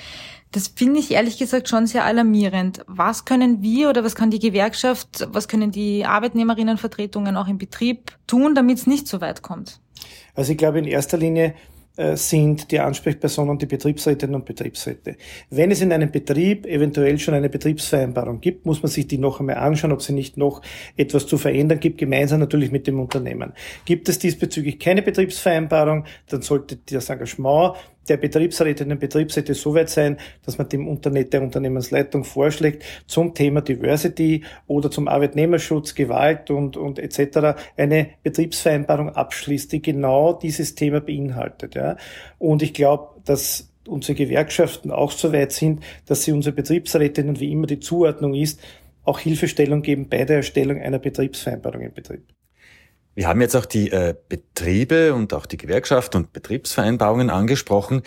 Das 0.52 0.68
finde 0.68 1.00
ich 1.00 1.10
ehrlich 1.10 1.36
gesagt 1.36 1.68
schon 1.68 1.88
sehr 1.88 2.04
alarmierend. 2.04 2.84
Was 2.86 3.24
können 3.24 3.60
wir 3.60 3.88
oder 3.88 4.04
was 4.04 4.14
kann 4.14 4.30
die 4.30 4.38
Gewerkschaft, 4.38 5.26
was 5.32 5.48
können 5.48 5.72
die 5.72 6.04
Arbeitnehmerinnenvertretungen 6.04 7.36
auch 7.36 7.48
im 7.48 7.58
Betrieb 7.58 8.12
tun, 8.28 8.54
damit 8.54 8.78
es 8.78 8.86
nicht 8.86 9.08
so 9.08 9.20
weit 9.20 9.42
kommt? 9.42 9.80
Also 10.36 10.52
ich 10.52 10.58
glaube 10.58 10.78
in 10.78 10.86
erster 10.86 11.18
Linie 11.18 11.54
sind 12.14 12.70
die 12.70 12.80
Ansprechpersonen 12.80 13.58
die 13.58 13.66
Betriebsrätinnen 13.66 14.34
und 14.34 14.44
Betriebsräte. 14.44 15.16
Wenn 15.50 15.70
es 15.70 15.80
in 15.80 15.92
einem 15.92 16.10
Betrieb 16.10 16.66
eventuell 16.66 17.18
schon 17.18 17.34
eine 17.34 17.48
Betriebsvereinbarung 17.48 18.40
gibt, 18.40 18.66
muss 18.66 18.82
man 18.82 18.90
sich 18.90 19.06
die 19.06 19.18
noch 19.18 19.40
einmal 19.40 19.56
anschauen, 19.56 19.92
ob 19.92 20.02
sie 20.02 20.12
nicht 20.12 20.36
noch 20.36 20.62
etwas 20.96 21.26
zu 21.26 21.38
verändern 21.38 21.80
gibt, 21.80 21.98
gemeinsam 21.98 22.40
natürlich 22.40 22.70
mit 22.70 22.86
dem 22.86 23.00
Unternehmen. 23.00 23.52
Gibt 23.84 24.08
es 24.08 24.18
diesbezüglich 24.18 24.78
keine 24.78 25.02
Betriebsvereinbarung, 25.02 26.04
dann 26.28 26.42
sollte 26.42 26.78
das 26.90 27.10
Engagement 27.10 27.76
der 28.08 28.16
Betriebsrätinnen 28.16 28.92
und 28.92 29.00
Betriebsräte 29.00 29.54
so 29.54 29.74
weit 29.74 29.90
sein, 29.90 30.16
dass 30.44 30.58
man 30.58 30.68
dem 30.68 30.88
Unternehmen, 30.88 31.30
der 31.30 31.42
Unternehmensleitung 31.42 32.24
vorschlägt, 32.24 32.82
zum 33.06 33.34
Thema 33.34 33.60
Diversity 33.60 34.44
oder 34.66 34.90
zum 34.90 35.08
Arbeitnehmerschutz, 35.08 35.94
Gewalt 35.94 36.50
und, 36.50 36.76
und 36.76 36.98
etc. 36.98 37.60
eine 37.76 38.10
Betriebsvereinbarung 38.22 39.10
abschließt, 39.10 39.72
die 39.72 39.82
genau 39.82 40.32
dieses 40.32 40.74
Thema 40.74 41.00
beinhaltet. 41.00 41.74
Ja. 41.74 41.96
Und 42.38 42.62
ich 42.62 42.74
glaube, 42.74 43.20
dass 43.24 43.70
unsere 43.86 44.14
Gewerkschaften 44.14 44.90
auch 44.90 45.10
so 45.10 45.32
weit 45.32 45.52
sind, 45.52 45.82
dass 46.06 46.24
sie 46.24 46.32
unsere 46.32 46.54
Betriebsrätinnen, 46.54 47.40
wie 47.40 47.52
immer 47.52 47.66
die 47.66 47.80
Zuordnung 47.80 48.34
ist, 48.34 48.60
auch 49.04 49.18
Hilfestellung 49.18 49.82
geben 49.82 50.08
bei 50.08 50.24
der 50.24 50.36
Erstellung 50.36 50.80
einer 50.80 50.98
Betriebsvereinbarung 50.98 51.82
im 51.82 51.92
Betrieb. 51.92 52.22
Wir 53.16 53.26
haben 53.26 53.40
jetzt 53.40 53.56
auch 53.56 53.66
die 53.66 53.90
äh, 53.90 54.14
Betriebe 54.28 55.14
und 55.14 55.34
auch 55.34 55.46
die 55.46 55.56
Gewerkschaft 55.56 56.14
und 56.14 56.32
Betriebsvereinbarungen 56.32 57.28
angesprochen. 57.28 58.02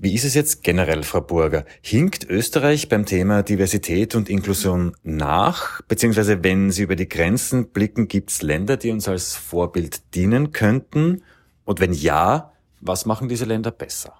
Wie 0.00 0.14
ist 0.14 0.24
es 0.24 0.34
jetzt 0.34 0.64
generell, 0.64 1.04
Frau 1.04 1.20
Burger? 1.20 1.64
Hinkt 1.80 2.28
Österreich 2.28 2.88
beim 2.88 3.06
Thema 3.06 3.44
Diversität 3.44 4.16
und 4.16 4.28
Inklusion 4.28 4.96
nach? 5.04 5.80
Beziehungsweise 5.82 6.42
wenn 6.42 6.72
Sie 6.72 6.82
über 6.82 6.96
die 6.96 7.08
Grenzen 7.08 7.68
blicken, 7.68 8.08
gibt 8.08 8.30
es 8.30 8.42
Länder, 8.42 8.76
die 8.76 8.90
uns 8.90 9.06
als 9.06 9.36
Vorbild 9.36 10.14
dienen 10.16 10.50
könnten? 10.50 11.22
Und 11.64 11.78
wenn 11.78 11.92
ja, 11.92 12.52
was 12.80 13.06
machen 13.06 13.28
diese 13.28 13.44
Länder 13.44 13.70
besser? 13.70 14.14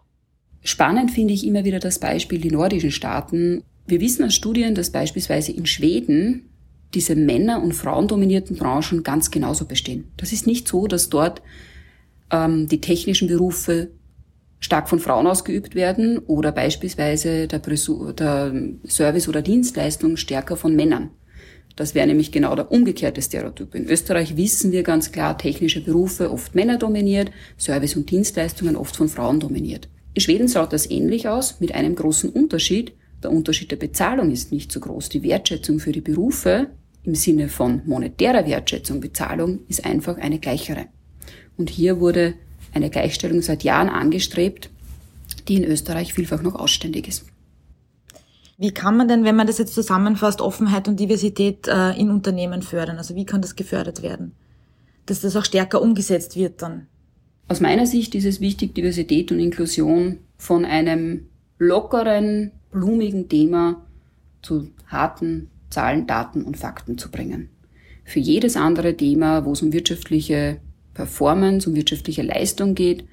Spannend 0.62 1.10
finde 1.10 1.34
ich 1.34 1.46
immer 1.46 1.64
wieder 1.64 1.80
das 1.80 1.98
Beispiel 1.98 2.40
die 2.40 2.50
nordischen 2.50 2.92
Staaten. 2.92 3.64
Wir 3.86 4.00
wissen 4.00 4.24
aus 4.24 4.34
Studien, 4.34 4.76
dass 4.76 4.90
beispielsweise 4.90 5.50
in 5.50 5.66
Schweden 5.66 6.48
diese 6.94 7.14
Männer- 7.16 7.62
und 7.62 7.74
Frauendominierten 7.74 8.56
Branchen 8.56 9.02
ganz 9.02 9.30
genauso 9.30 9.66
bestehen. 9.66 10.10
Das 10.16 10.32
ist 10.32 10.46
nicht 10.46 10.66
so, 10.66 10.86
dass 10.86 11.10
dort 11.10 11.42
ähm, 12.30 12.66
die 12.66 12.80
technischen 12.80 13.28
Berufe 13.28 13.90
stark 14.60 14.88
von 14.88 14.98
Frauen 14.98 15.26
ausgeübt 15.26 15.74
werden 15.74 16.18
oder 16.18 16.52
beispielsweise 16.52 17.46
der, 17.46 17.60
der 17.60 18.52
Service 18.86 19.28
oder 19.28 19.42
Dienstleistung 19.42 20.16
stärker 20.16 20.56
von 20.56 20.74
Männern. 20.74 21.10
Das 21.76 21.94
wäre 21.94 22.08
nämlich 22.08 22.32
genau 22.32 22.56
der 22.56 22.72
umgekehrte 22.72 23.22
Stereotyp. 23.22 23.72
In 23.76 23.88
Österreich 23.88 24.36
wissen 24.36 24.72
wir 24.72 24.82
ganz 24.82 25.12
klar, 25.12 25.38
technische 25.38 25.80
Berufe 25.80 26.32
oft 26.32 26.56
Männer 26.56 26.76
dominiert, 26.76 27.30
Service 27.56 27.94
und 27.94 28.10
Dienstleistungen 28.10 28.74
oft 28.74 28.96
von 28.96 29.08
Frauen 29.08 29.38
dominiert. 29.38 29.88
In 30.14 30.20
Schweden 30.20 30.48
schaut 30.48 30.72
das 30.72 30.90
ähnlich 30.90 31.28
aus, 31.28 31.60
mit 31.60 31.72
einem 31.76 31.94
großen 31.94 32.30
Unterschied. 32.30 32.94
Der 33.22 33.30
Unterschied 33.30 33.70
der 33.70 33.76
Bezahlung 33.76 34.32
ist 34.32 34.50
nicht 34.50 34.72
so 34.72 34.80
groß. 34.80 35.08
Die 35.08 35.22
Wertschätzung 35.22 35.78
für 35.78 35.92
die 35.92 36.00
Berufe 36.00 36.70
im 37.04 37.14
Sinne 37.14 37.48
von 37.48 37.82
monetärer 37.86 38.46
Wertschätzung, 38.46 39.00
Bezahlung, 39.00 39.60
ist 39.68 39.84
einfach 39.84 40.18
eine 40.18 40.38
gleichere. 40.38 40.86
Und 41.56 41.70
hier 41.70 42.00
wurde 42.00 42.34
eine 42.72 42.90
Gleichstellung 42.90 43.42
seit 43.42 43.64
Jahren 43.64 43.88
angestrebt, 43.88 44.70
die 45.48 45.56
in 45.56 45.64
Österreich 45.64 46.12
vielfach 46.12 46.42
noch 46.42 46.54
ausständig 46.54 47.08
ist. 47.08 47.24
Wie 48.56 48.72
kann 48.72 48.96
man 48.96 49.06
denn, 49.06 49.24
wenn 49.24 49.36
man 49.36 49.46
das 49.46 49.58
jetzt 49.58 49.74
zusammenfasst, 49.74 50.40
Offenheit 50.40 50.88
und 50.88 50.98
Diversität 50.98 51.68
äh, 51.68 51.92
in 51.92 52.10
Unternehmen 52.10 52.62
fördern? 52.62 52.98
Also 52.98 53.14
wie 53.14 53.24
kann 53.24 53.40
das 53.40 53.54
gefördert 53.54 54.02
werden? 54.02 54.32
Dass 55.06 55.20
das 55.20 55.36
auch 55.36 55.44
stärker 55.44 55.80
umgesetzt 55.80 56.34
wird 56.36 56.60
dann? 56.60 56.88
Aus 57.46 57.60
meiner 57.60 57.86
Sicht 57.86 58.14
ist 58.14 58.26
es 58.26 58.40
wichtig, 58.40 58.74
Diversität 58.74 59.30
und 59.32 59.38
Inklusion 59.38 60.18
von 60.36 60.64
einem 60.64 61.28
lockeren, 61.58 62.50
blumigen 62.72 63.28
Thema 63.28 63.86
zu 64.42 64.70
harten 64.88 65.50
Zahlen, 65.70 66.06
Daten 66.06 66.42
und 66.42 66.56
Fakten 66.56 66.98
zu 66.98 67.10
bringen. 67.10 67.50
Für 68.04 68.20
jedes 68.20 68.56
andere 68.56 68.96
Thema, 68.96 69.44
wo 69.44 69.52
es 69.52 69.62
um 69.62 69.72
wirtschaftliche 69.72 70.60
Performance, 70.94 71.68
um 71.68 71.76
wirtschaftliche 71.76 72.22
Leistung 72.22 72.74
geht, 72.74 73.04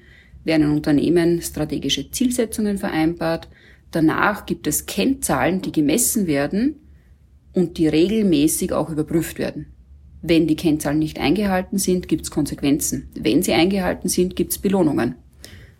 werden 0.44 0.62
in 0.62 0.70
Unternehmen 0.70 1.42
strategische 1.42 2.10
Zielsetzungen 2.10 2.78
vereinbart. 2.78 3.48
Danach 3.90 4.46
gibt 4.46 4.66
es 4.66 4.86
Kennzahlen, 4.86 5.60
die 5.60 5.72
gemessen 5.72 6.26
werden 6.26 6.76
und 7.52 7.78
die 7.78 7.88
regelmäßig 7.88 8.72
auch 8.72 8.90
überprüft 8.90 9.38
werden. 9.38 9.66
Wenn 10.22 10.46
die 10.46 10.56
Kennzahlen 10.56 10.98
nicht 10.98 11.20
eingehalten 11.20 11.78
sind, 11.78 12.08
gibt 12.08 12.22
es 12.22 12.30
Konsequenzen. 12.30 13.08
Wenn 13.14 13.42
sie 13.42 13.52
eingehalten 13.52 14.08
sind, 14.08 14.34
gibt 14.34 14.52
es 14.52 14.58
Belohnungen. 14.58 15.16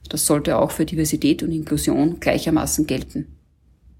Das 0.09 0.27
sollte 0.27 0.59
auch 0.59 0.71
für 0.71 0.85
Diversität 0.85 1.43
und 1.43 1.53
Inklusion 1.53 2.21
gleichermaßen 2.21 2.87
gelten. 2.87 3.36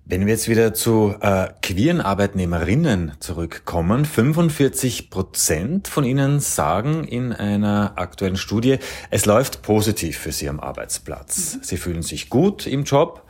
Wenn 0.09 0.25
wir 0.25 0.35
jetzt 0.35 0.49
wieder 0.49 0.73
zu 0.73 1.17
äh, 1.21 1.49
queeren 1.63 2.01
Arbeitnehmerinnen 2.01 3.15
zurückkommen, 3.19 4.05
45 4.05 5.11
Prozent 5.11 5.89
von 5.89 6.05
ihnen 6.05 6.39
sagen 6.39 7.03
in 7.03 7.33
einer 7.33 7.95
aktuellen 7.97 8.37
Studie, 8.37 8.79
es 9.11 9.27
läuft 9.27 9.63
positiv 9.63 10.17
für 10.17 10.31
sie 10.31 10.49
am 10.49 10.61
Arbeitsplatz. 10.61 11.57
Mhm. 11.57 11.63
Sie 11.65 11.77
fühlen 11.77 12.03
sich 12.03 12.31
gut 12.31 12.69
im 12.69 12.85
Job. 12.85 13.27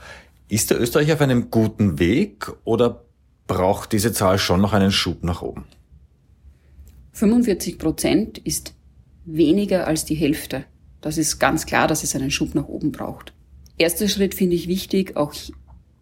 Ist 0.50 0.68
der 0.68 0.78
Österreich 0.78 1.10
auf 1.14 1.22
einem 1.22 1.50
guten 1.50 1.98
Weg 1.98 2.52
oder 2.64 3.06
braucht 3.46 3.92
diese 3.92 4.12
Zahl 4.12 4.38
schon 4.38 4.60
noch 4.60 4.74
einen 4.74 4.92
Schub 4.92 5.24
nach 5.24 5.40
oben? 5.40 5.64
45 7.12 7.78
Prozent 7.78 8.36
ist 8.36 8.74
weniger 9.24 9.86
als 9.86 10.04
die 10.04 10.14
Hälfte. 10.14 10.66
Das 11.00 11.16
ist 11.16 11.38
ganz 11.38 11.64
klar, 11.64 11.88
dass 11.88 12.04
es 12.04 12.14
einen 12.14 12.30
Schub 12.30 12.54
nach 12.54 12.68
oben 12.68 12.92
braucht. 12.92 13.32
Erster 13.78 14.08
Schritt 14.08 14.34
finde 14.34 14.56
ich 14.56 14.68
wichtig, 14.68 15.16
auch 15.16 15.32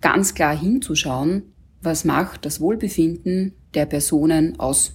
ganz 0.05 0.35
klar 0.35 0.57
hinzuschauen, 0.57 1.55
was 1.81 2.05
macht 2.05 2.45
das 2.45 2.61
Wohlbefinden 2.61 3.55
der 3.73 3.87
Personen 3.87 4.61
aus. 4.61 4.93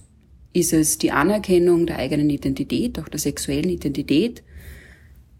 Ist 0.52 0.72
es 0.72 0.98
die 0.98 1.10
Anerkennung 1.10 1.84
der 1.86 1.98
eigenen 1.98 2.30
Identität, 2.30 2.96
auch 3.00 3.08
der 3.08 3.18
sexuellen 3.18 3.70
Identität? 3.70 4.44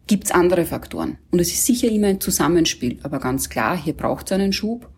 Gibt 0.08 0.24
es 0.24 0.32
andere 0.32 0.64
Faktoren? 0.64 1.18
Und 1.30 1.38
es 1.38 1.52
ist 1.52 1.66
sicher 1.66 1.88
immer 1.88 2.08
ein 2.08 2.20
Zusammenspiel, 2.20 2.98
aber 3.04 3.20
ganz 3.20 3.48
klar, 3.48 3.80
hier 3.80 3.92
braucht 3.92 4.26
es 4.26 4.32
einen 4.32 4.52
Schub. 4.52 4.90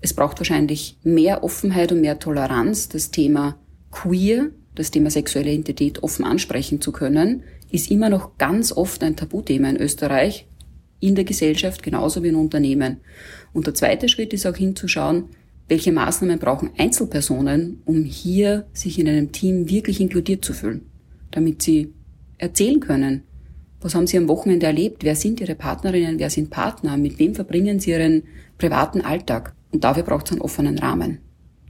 Es 0.00 0.14
braucht 0.14 0.38
wahrscheinlich 0.38 0.96
mehr 1.02 1.42
Offenheit 1.42 1.90
und 1.90 2.00
mehr 2.00 2.20
Toleranz, 2.20 2.88
das 2.88 3.10
Thema 3.10 3.58
queer, 3.90 4.50
das 4.76 4.92
Thema 4.92 5.10
sexuelle 5.10 5.50
Identität 5.50 6.04
offen 6.04 6.24
ansprechen 6.24 6.80
zu 6.80 6.92
können, 6.92 7.42
ist 7.72 7.90
immer 7.90 8.08
noch 8.08 8.38
ganz 8.38 8.70
oft 8.70 9.02
ein 9.02 9.16
Tabuthema 9.16 9.70
in 9.70 9.76
Österreich, 9.76 10.46
in 11.00 11.14
der 11.14 11.24
Gesellschaft 11.24 11.82
genauso 11.82 12.22
wie 12.22 12.28
in 12.28 12.34
Unternehmen. 12.34 12.98
Und 13.52 13.66
der 13.66 13.74
zweite 13.74 14.08
Schritt 14.08 14.32
ist 14.32 14.46
auch 14.46 14.56
hinzuschauen, 14.56 15.24
welche 15.68 15.92
Maßnahmen 15.92 16.38
brauchen 16.38 16.70
Einzelpersonen, 16.76 17.82
um 17.84 18.04
hier 18.04 18.66
sich 18.72 18.98
in 18.98 19.08
einem 19.08 19.32
Team 19.32 19.68
wirklich 19.68 20.00
inkludiert 20.00 20.44
zu 20.44 20.52
fühlen, 20.52 20.82
damit 21.30 21.62
sie 21.62 21.92
erzählen 22.38 22.80
können, 22.80 23.22
was 23.80 23.94
haben 23.94 24.06
sie 24.06 24.18
am 24.18 24.28
Wochenende 24.28 24.66
erlebt, 24.66 25.04
wer 25.04 25.16
sind 25.16 25.40
ihre 25.40 25.54
Partnerinnen, 25.54 26.18
wer 26.18 26.28
sind 26.28 26.50
Partner, 26.50 26.96
mit 26.96 27.18
wem 27.18 27.34
verbringen 27.34 27.80
sie 27.80 27.92
ihren 27.92 28.24
privaten 28.58 29.00
Alltag. 29.00 29.54
Und 29.72 29.84
dafür 29.84 30.02
braucht 30.02 30.26
es 30.26 30.32
einen 30.32 30.42
offenen 30.42 30.78
Rahmen. 30.78 31.18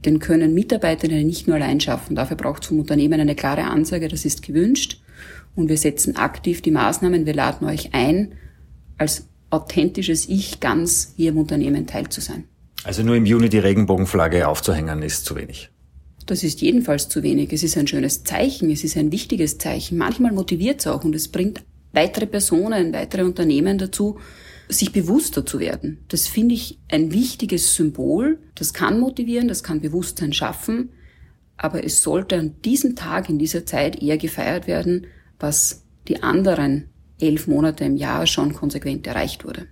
Den 0.03 0.19
können 0.19 0.53
Mitarbeiterinnen 0.53 1.25
nicht 1.25 1.47
nur 1.47 1.55
allein 1.55 1.79
schaffen. 1.79 2.15
Dafür 2.15 2.35
braucht 2.35 2.63
es 2.63 2.69
vom 2.69 2.79
Unternehmen 2.79 3.19
eine 3.19 3.35
klare 3.35 3.65
Ansage, 3.65 4.07
das 4.07 4.25
ist 4.25 4.41
gewünscht. 4.41 5.01
Und 5.55 5.69
wir 5.69 5.77
setzen 5.77 6.15
aktiv 6.15 6.61
die 6.61 6.71
Maßnahmen. 6.71 7.25
Wir 7.25 7.33
laden 7.33 7.67
euch 7.67 7.93
ein, 7.93 8.33
als 9.01 9.27
authentisches 9.49 10.29
Ich 10.29 10.59
ganz 10.59 11.13
hier 11.17 11.31
im 11.31 11.37
Unternehmen 11.39 11.87
teil 11.87 12.07
zu 12.09 12.21
sein. 12.21 12.43
Also 12.83 13.01
nur 13.01 13.15
im 13.15 13.25
Juni 13.25 13.49
die 13.49 13.57
Regenbogenflagge 13.57 14.47
aufzuhängen 14.47 15.01
ist 15.01 15.25
zu 15.25 15.35
wenig. 15.35 15.71
Das 16.27 16.43
ist 16.43 16.61
jedenfalls 16.61 17.09
zu 17.09 17.23
wenig. 17.23 17.51
Es 17.51 17.63
ist 17.63 17.77
ein 17.77 17.87
schönes 17.87 18.23
Zeichen, 18.23 18.69
es 18.69 18.83
ist 18.83 18.95
ein 18.97 19.11
wichtiges 19.11 19.57
Zeichen. 19.57 19.97
Manchmal 19.97 20.31
motiviert 20.31 20.81
es 20.81 20.87
auch 20.87 21.03
und 21.03 21.15
es 21.15 21.29
bringt 21.29 21.63
weitere 21.93 22.27
Personen, 22.27 22.93
weitere 22.93 23.23
Unternehmen 23.23 23.79
dazu, 23.79 24.19
sich 24.69 24.91
bewusster 24.91 25.45
zu 25.47 25.59
werden. 25.59 26.05
Das 26.07 26.27
finde 26.27 26.53
ich 26.53 26.79
ein 26.89 27.11
wichtiges 27.11 27.73
Symbol. 27.73 28.37
Das 28.53 28.71
kann 28.71 28.99
motivieren, 28.99 29.47
das 29.47 29.63
kann 29.63 29.81
Bewusstsein 29.81 30.31
schaffen. 30.31 30.91
Aber 31.57 31.83
es 31.83 32.03
sollte 32.03 32.37
an 32.37 32.61
diesem 32.63 32.95
Tag, 32.95 33.29
in 33.29 33.39
dieser 33.39 33.65
Zeit 33.65 34.01
eher 34.01 34.19
gefeiert 34.19 34.67
werden, 34.67 35.07
was 35.39 35.85
die 36.07 36.21
anderen 36.21 36.90
elf 37.21 37.47
Monate 37.47 37.85
im 37.85 37.97
Jahr 37.97 38.25
schon 38.27 38.53
konsequent 38.53 39.07
erreicht 39.07 39.45
wurde. 39.45 39.67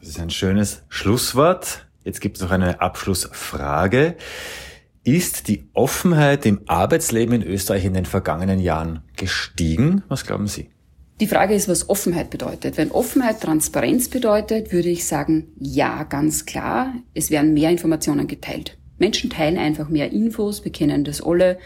Das 0.00 0.10
ist 0.10 0.20
ein 0.20 0.30
schönes 0.30 0.82
Schlusswort. 0.88 1.86
Jetzt 2.04 2.20
gibt 2.20 2.36
es 2.36 2.42
noch 2.42 2.50
eine 2.50 2.80
Abschlussfrage. 2.80 4.16
Ist 5.02 5.48
die 5.48 5.68
Offenheit 5.72 6.46
im 6.46 6.60
Arbeitsleben 6.66 7.40
in 7.40 7.42
Österreich 7.42 7.84
in 7.84 7.94
den 7.94 8.06
vergangenen 8.06 8.60
Jahren 8.60 9.02
gestiegen? 9.16 10.02
Was 10.08 10.26
glauben 10.26 10.46
Sie? 10.46 10.70
Die 11.20 11.26
Frage 11.26 11.54
ist, 11.54 11.68
was 11.68 11.88
Offenheit 11.88 12.28
bedeutet. 12.28 12.76
Wenn 12.76 12.90
Offenheit 12.90 13.40
Transparenz 13.40 14.08
bedeutet, 14.08 14.72
würde 14.72 14.90
ich 14.90 15.06
sagen, 15.06 15.48
ja, 15.58 16.02
ganz 16.02 16.44
klar. 16.44 16.92
Es 17.14 17.30
werden 17.30 17.54
mehr 17.54 17.70
Informationen 17.70 18.26
geteilt. 18.26 18.76
Menschen 18.98 19.30
teilen 19.30 19.58
einfach 19.58 19.88
mehr 19.88 20.12
Infos. 20.12 20.64
Wir 20.64 20.72
kennen 20.72 21.04
das 21.04 21.22
alle 21.22 21.58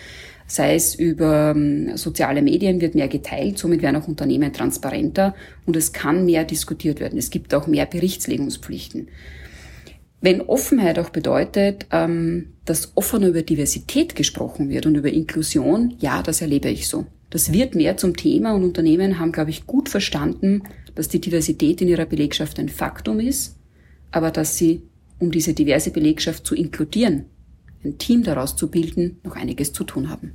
sei 0.51 0.75
es 0.75 0.97
über 0.97 1.53
ähm, 1.55 1.97
soziale 1.97 2.43
Medien, 2.43 2.81
wird 2.81 2.97
mehr 2.97 3.07
geteilt, 3.07 3.57
somit 3.57 3.83
werden 3.83 3.95
auch 3.95 4.09
Unternehmen 4.09 4.53
transparenter 4.53 5.35
und 5.65 5.77
es 5.77 5.93
kann 5.93 6.25
mehr 6.25 6.45
diskutiert 6.45 6.99
werden. 6.99 7.19
Es 7.19 7.31
gibt 7.31 7.55
auch 7.55 7.69
mehr 7.69 7.87
Berichtslegungspflichten. 7.87 9.09
Wenn 10.21 10.41
Offenheit 10.41 10.99
auch 10.99 11.11
bedeutet, 11.11 11.87
ähm, 11.93 12.55
dass 12.65 12.93
offener 12.97 13.29
über 13.29 13.43
Diversität 13.43 14.17
gesprochen 14.17 14.69
wird 14.71 14.87
und 14.87 14.97
über 14.97 15.11
Inklusion, 15.11 15.95
ja, 16.01 16.21
das 16.21 16.41
erlebe 16.41 16.69
ich 16.69 16.89
so. 16.89 17.07
Das 17.31 17.53
wird 17.53 17.77
mehr 17.77 17.97
zum 17.97 18.17
Thema 18.17 18.53
und 18.53 18.65
Unternehmen 18.65 19.21
haben, 19.21 19.31
glaube 19.31 19.51
ich, 19.51 19.69
gut 19.69 19.89
verstanden, 19.89 20.65
dass 20.97 21.07
die 21.07 21.21
Diversität 21.21 21.81
in 21.81 21.87
ihrer 21.87 22.07
Belegschaft 22.07 22.59
ein 22.59 22.69
Faktum 22.69 23.21
ist, 23.21 23.57
aber 24.11 24.33
dass 24.33 24.57
sie, 24.57 24.83
um 25.21 25.31
diese 25.31 25.55
diverse 25.55 25.93
Belegschaft 25.93 26.45
zu 26.45 26.57
inkludieren, 26.57 27.27
ein 27.85 27.99
Team 27.99 28.23
daraus 28.23 28.57
zu 28.57 28.71
bilden, 28.71 29.21
noch 29.25 29.37
einiges 29.37 29.73
zu 29.73 29.85
tun 29.85 30.11
haben. 30.11 30.33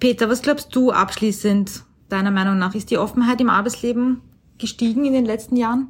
Peter, 0.00 0.28
was 0.28 0.42
glaubst 0.42 0.74
du 0.74 0.90
abschließend, 0.90 1.84
deiner 2.08 2.30
Meinung 2.30 2.58
nach, 2.58 2.74
ist 2.74 2.90
die 2.90 2.98
Offenheit 2.98 3.40
im 3.40 3.50
Arbeitsleben 3.50 4.20
gestiegen 4.58 5.04
in 5.04 5.12
den 5.12 5.24
letzten 5.24 5.56
Jahren? 5.56 5.88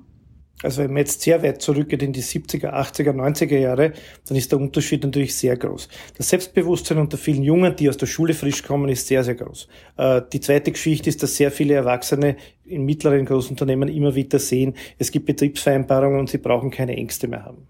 Also 0.62 0.82
wenn 0.82 0.92
man 0.92 0.98
jetzt 0.98 1.20
sehr 1.22 1.42
weit 1.42 1.60
zurückgeht 1.60 2.02
in 2.02 2.12
die 2.12 2.22
70er, 2.22 2.72
80er, 2.72 3.12
90er 3.12 3.58
Jahre, 3.58 3.92
dann 4.28 4.36
ist 4.36 4.52
der 4.52 4.60
Unterschied 4.60 5.02
natürlich 5.02 5.34
sehr 5.34 5.56
groß. 5.56 5.88
Das 6.16 6.28
Selbstbewusstsein 6.28 6.98
unter 6.98 7.18
vielen 7.18 7.42
Jungen, 7.42 7.74
die 7.74 7.88
aus 7.88 7.96
der 7.96 8.06
Schule 8.06 8.34
frisch 8.34 8.62
kommen, 8.62 8.88
ist 8.88 9.06
sehr, 9.06 9.24
sehr 9.24 9.34
groß. 9.34 9.66
Äh, 9.96 10.22
die 10.32 10.40
zweite 10.40 10.70
Geschichte 10.70 11.08
ist, 11.08 11.22
dass 11.22 11.36
sehr 11.36 11.50
viele 11.50 11.74
Erwachsene 11.74 12.36
in 12.64 12.84
mittleren 12.84 13.26
Großunternehmen 13.26 13.88
immer 13.88 14.14
wieder 14.14 14.38
sehen, 14.38 14.74
es 14.98 15.10
gibt 15.10 15.26
Betriebsvereinbarungen 15.26 16.20
und 16.20 16.30
sie 16.30 16.38
brauchen 16.38 16.70
keine 16.70 16.96
Ängste 16.96 17.26
mehr 17.26 17.44
haben. 17.44 17.66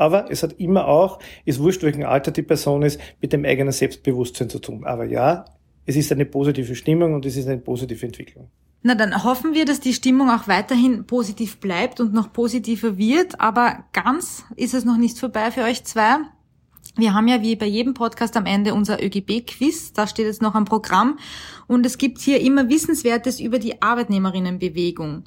Aber 0.00 0.30
es 0.30 0.42
hat 0.42 0.54
immer 0.54 0.88
auch, 0.88 1.18
ist 1.44 1.60
wurscht, 1.60 1.82
welchen 1.82 2.04
Alter 2.04 2.30
die 2.30 2.40
Person 2.40 2.80
ist, 2.80 2.98
mit 3.20 3.34
dem 3.34 3.44
eigenen 3.44 3.70
Selbstbewusstsein 3.70 4.48
zu 4.48 4.58
tun. 4.58 4.86
Aber 4.86 5.04
ja, 5.04 5.44
es 5.84 5.94
ist 5.94 6.10
eine 6.10 6.24
positive 6.24 6.74
Stimmung 6.74 7.12
und 7.12 7.26
es 7.26 7.36
ist 7.36 7.46
eine 7.46 7.58
positive 7.58 8.06
Entwicklung. 8.06 8.48
Na, 8.82 8.94
dann 8.94 9.24
hoffen 9.24 9.52
wir, 9.52 9.66
dass 9.66 9.78
die 9.78 9.92
Stimmung 9.92 10.30
auch 10.30 10.48
weiterhin 10.48 11.04
positiv 11.04 11.58
bleibt 11.58 12.00
und 12.00 12.14
noch 12.14 12.32
positiver 12.32 12.96
wird. 12.96 13.42
Aber 13.42 13.84
ganz 13.92 14.46
ist 14.56 14.72
es 14.72 14.86
noch 14.86 14.96
nicht 14.96 15.18
vorbei 15.18 15.50
für 15.50 15.64
euch 15.64 15.84
zwei. 15.84 16.16
Wir 16.96 17.12
haben 17.12 17.28
ja 17.28 17.42
wie 17.42 17.54
bei 17.54 17.66
jedem 17.66 17.92
Podcast 17.92 18.38
am 18.38 18.46
Ende 18.46 18.72
unser 18.72 19.04
ÖGB-Quiz. 19.04 19.92
Da 19.92 20.06
steht 20.06 20.24
jetzt 20.24 20.40
noch 20.40 20.54
am 20.54 20.64
Programm. 20.64 21.18
Und 21.66 21.84
es 21.84 21.98
gibt 21.98 22.20
hier 22.20 22.40
immer 22.40 22.70
Wissenswertes 22.70 23.38
über 23.38 23.58
die 23.58 23.82
Arbeitnehmerinnenbewegung. 23.82 25.24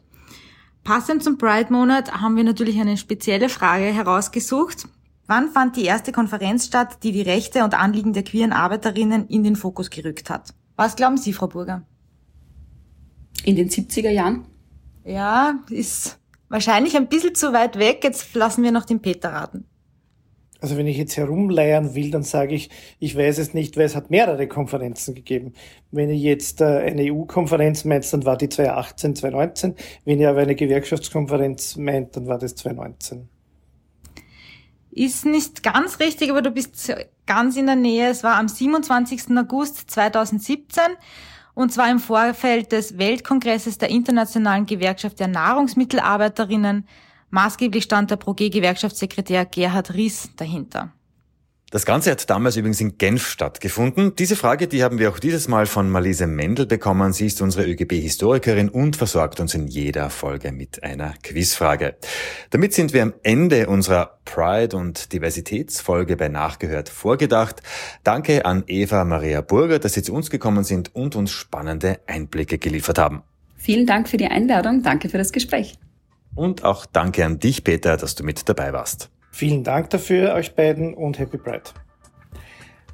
Passend 0.83 1.23
zum 1.23 1.37
Pride-Monat 1.37 2.21
haben 2.21 2.35
wir 2.35 2.43
natürlich 2.43 2.79
eine 2.79 2.97
spezielle 2.97 3.47
Frage 3.47 3.85
herausgesucht. 3.85 4.85
Wann 5.27 5.49
fand 5.49 5.77
die 5.77 5.85
erste 5.85 6.11
Konferenz 6.11 6.65
statt, 6.65 6.97
die 7.03 7.13
die 7.13 7.21
Rechte 7.21 7.63
und 7.63 7.73
Anliegen 7.73 8.11
der 8.11 8.23
queeren 8.23 8.51
Arbeiterinnen 8.51 9.27
in 9.27 9.45
den 9.45 9.55
Fokus 9.55 9.89
gerückt 9.89 10.29
hat? 10.29 10.53
Was 10.75 10.97
glauben 10.97 11.15
Sie, 11.15 11.31
Frau 11.31 11.47
Burger? 11.47 11.83
In 13.45 13.55
den 13.55 13.69
70er 13.69 14.09
Jahren? 14.09 14.45
Ja, 15.05 15.59
ist 15.69 16.19
wahrscheinlich 16.49 16.97
ein 16.97 17.07
bisschen 17.07 17.35
zu 17.35 17.53
weit 17.53 17.79
weg. 17.79 18.03
Jetzt 18.03 18.33
lassen 18.35 18.63
wir 18.63 18.73
noch 18.73 18.85
den 18.85 19.01
Peter 19.01 19.31
raten. 19.31 19.65
Also 20.63 20.77
wenn 20.77 20.87
ich 20.87 20.95
jetzt 20.95 21.17
herumleiern 21.17 21.93
will, 21.93 22.09
dann 22.09 22.23
sage 22.23 22.55
ich, 22.55 22.69
ich 22.99 23.17
weiß 23.17 23.37
es 23.37 23.53
nicht, 23.53 23.75
weil 23.75 23.83
es 23.83 23.97
hat 23.97 24.09
mehrere 24.09 24.47
Konferenzen 24.47 25.13
gegeben. 25.13 25.51
Wenn 25.91 26.09
ich 26.09 26.21
jetzt 26.21 26.61
äh, 26.61 26.63
eine 26.63 27.11
EU-Konferenz 27.11 27.83
meint, 27.83 28.13
dann 28.13 28.23
war 28.23 28.37
die 28.37 28.47
2018, 28.47 29.17
2019. 29.17 29.75
Wenn 30.05 30.21
ihr 30.21 30.29
aber 30.29 30.39
eine 30.39 30.55
Gewerkschaftskonferenz 30.55 31.75
meint, 31.75 32.15
dann 32.15 32.27
war 32.27 32.39
das 32.39 32.55
2019. 32.55 33.27
Ist 34.91 35.25
nicht 35.25 35.63
ganz 35.63 35.99
richtig, 35.99 36.31
aber 36.31 36.41
du 36.41 36.51
bist 36.51 36.95
ganz 37.25 37.57
in 37.57 37.65
der 37.65 37.75
Nähe. 37.75 38.07
Es 38.07 38.23
war 38.23 38.37
am 38.37 38.47
27. 38.47 39.37
August 39.37 39.91
2017 39.91 40.81
und 41.55 41.73
zwar 41.73 41.91
im 41.91 41.99
Vorfeld 41.99 42.71
des 42.71 42.97
Weltkongresses 42.97 43.79
der 43.79 43.89
Internationalen 43.89 44.65
Gewerkschaft 44.65 45.19
der 45.19 45.27
Nahrungsmittelarbeiterinnen. 45.27 46.87
Maßgeblich 47.33 47.85
stand 47.85 48.11
der 48.11 48.17
ProG-Gewerkschaftssekretär 48.17 49.45
Gerhard 49.45 49.95
Ries 49.95 50.29
dahinter. 50.37 50.93
Das 51.71 51.83
Ganze 51.83 52.11
hat 52.11 52.29
damals 52.29 52.57
übrigens 52.57 52.79
in 52.79 52.99
Genf 52.99 53.27
stattgefunden. 53.27 54.15
Diese 54.15 54.35
Frage, 54.35 54.67
die 54.67 54.83
haben 54.83 54.99
wir 54.99 55.09
auch 55.09 55.17
dieses 55.17 55.47
Mal 55.47 55.65
von 55.65 55.89
Malise 55.89 56.27
Mendel 56.27 56.67
bekommen. 56.67 57.11
Sie 57.11 57.25
ist 57.25 57.41
unsere 57.41 57.65
ÖGB-Historikerin 57.65 58.69
und 58.69 58.97
versorgt 58.97 59.39
uns 59.39 59.55
in 59.55 59.65
jeder 59.65 60.11
Folge 60.11 60.51
mit 60.51 60.83
einer 60.83 61.15
Quizfrage. 61.23 61.95
Damit 62.51 62.75
sind 62.75 62.93
wir 62.93 63.01
am 63.01 63.15
Ende 63.23 63.65
unserer 63.65 64.19
Pride- 64.25 64.77
und 64.77 65.11
Diversitätsfolge 65.11 66.15
bei 66.15 66.27
Nachgehört 66.27 66.87
vorgedacht. 66.87 67.63
Danke 68.03 68.45
an 68.45 68.63
Eva 68.67 69.05
Maria 69.05 69.41
Burger, 69.41 69.79
dass 69.79 69.93
Sie 69.93 70.03
zu 70.03 70.13
uns 70.13 70.29
gekommen 70.29 70.63
sind 70.63 70.93
und 70.93 71.15
uns 71.15 71.31
spannende 71.31 71.99
Einblicke 72.05 72.59
geliefert 72.59 72.99
haben. 72.99 73.23
Vielen 73.55 73.87
Dank 73.87 74.07
für 74.07 74.17
die 74.17 74.27
Einladung. 74.27 74.83
Danke 74.83 75.09
für 75.09 75.17
das 75.17 75.31
Gespräch. 75.31 75.79
Und 76.35 76.63
auch 76.63 76.85
danke 76.85 77.25
an 77.25 77.39
dich, 77.39 77.63
Peter, 77.63 77.97
dass 77.97 78.15
du 78.15 78.23
mit 78.23 78.47
dabei 78.49 78.73
warst. 78.73 79.09
Vielen 79.31 79.63
Dank 79.63 79.89
dafür, 79.89 80.33
euch 80.33 80.55
beiden 80.55 80.93
und 80.93 81.19
Happy 81.19 81.37
Pride. 81.37 81.63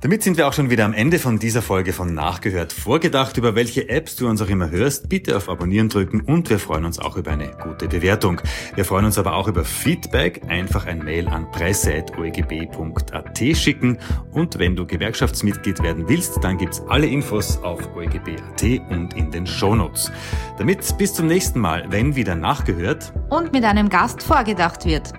Damit 0.01 0.23
sind 0.23 0.37
wir 0.37 0.47
auch 0.47 0.53
schon 0.53 0.69
wieder 0.69 0.85
am 0.85 0.93
Ende 0.93 1.19
von 1.19 1.39
dieser 1.39 1.61
Folge 1.61 1.91
von 1.91 2.13
Nachgehört 2.13 2.71
vorgedacht. 2.71 3.35
Über 3.35 3.53
welche 3.55 3.89
Apps 3.89 4.15
du 4.15 4.29
uns 4.29 4.41
auch 4.41 4.47
immer 4.47 4.69
hörst, 4.69 5.09
bitte 5.09 5.35
auf 5.35 5.49
Abonnieren 5.49 5.89
drücken 5.89 6.21
und 6.21 6.49
wir 6.49 6.57
freuen 6.57 6.85
uns 6.85 6.99
auch 6.99 7.17
über 7.17 7.31
eine 7.31 7.51
gute 7.61 7.89
Bewertung. 7.89 8.39
Wir 8.75 8.85
freuen 8.85 9.03
uns 9.03 9.17
aber 9.17 9.33
auch 9.33 9.49
über 9.49 9.65
Feedback. 9.65 10.43
Einfach 10.47 10.85
ein 10.85 10.99
Mail 10.99 11.27
an 11.27 11.51
presse.oegb.at 11.51 13.39
schicken 13.57 13.97
und 14.31 14.57
wenn 14.57 14.77
du 14.77 14.87
Gewerkschaftsmitglied 14.87 15.83
werden 15.83 16.07
willst, 16.07 16.41
dann 16.41 16.57
gibt's 16.57 16.81
alle 16.87 17.07
Infos 17.07 17.57
auf 17.61 17.81
oegb.at 17.97 18.63
und 18.89 19.17
in 19.17 19.31
den 19.31 19.45
Shownotes. 19.45 20.13
Damit 20.57 20.97
bis 20.97 21.13
zum 21.13 21.27
nächsten 21.27 21.59
Mal, 21.59 21.85
wenn 21.89 22.15
wieder 22.15 22.35
nachgehört 22.35 23.11
und 23.29 23.51
mit 23.51 23.65
einem 23.65 23.89
Gast 23.89 24.23
vorgedacht 24.23 24.85
wird. 24.85 25.11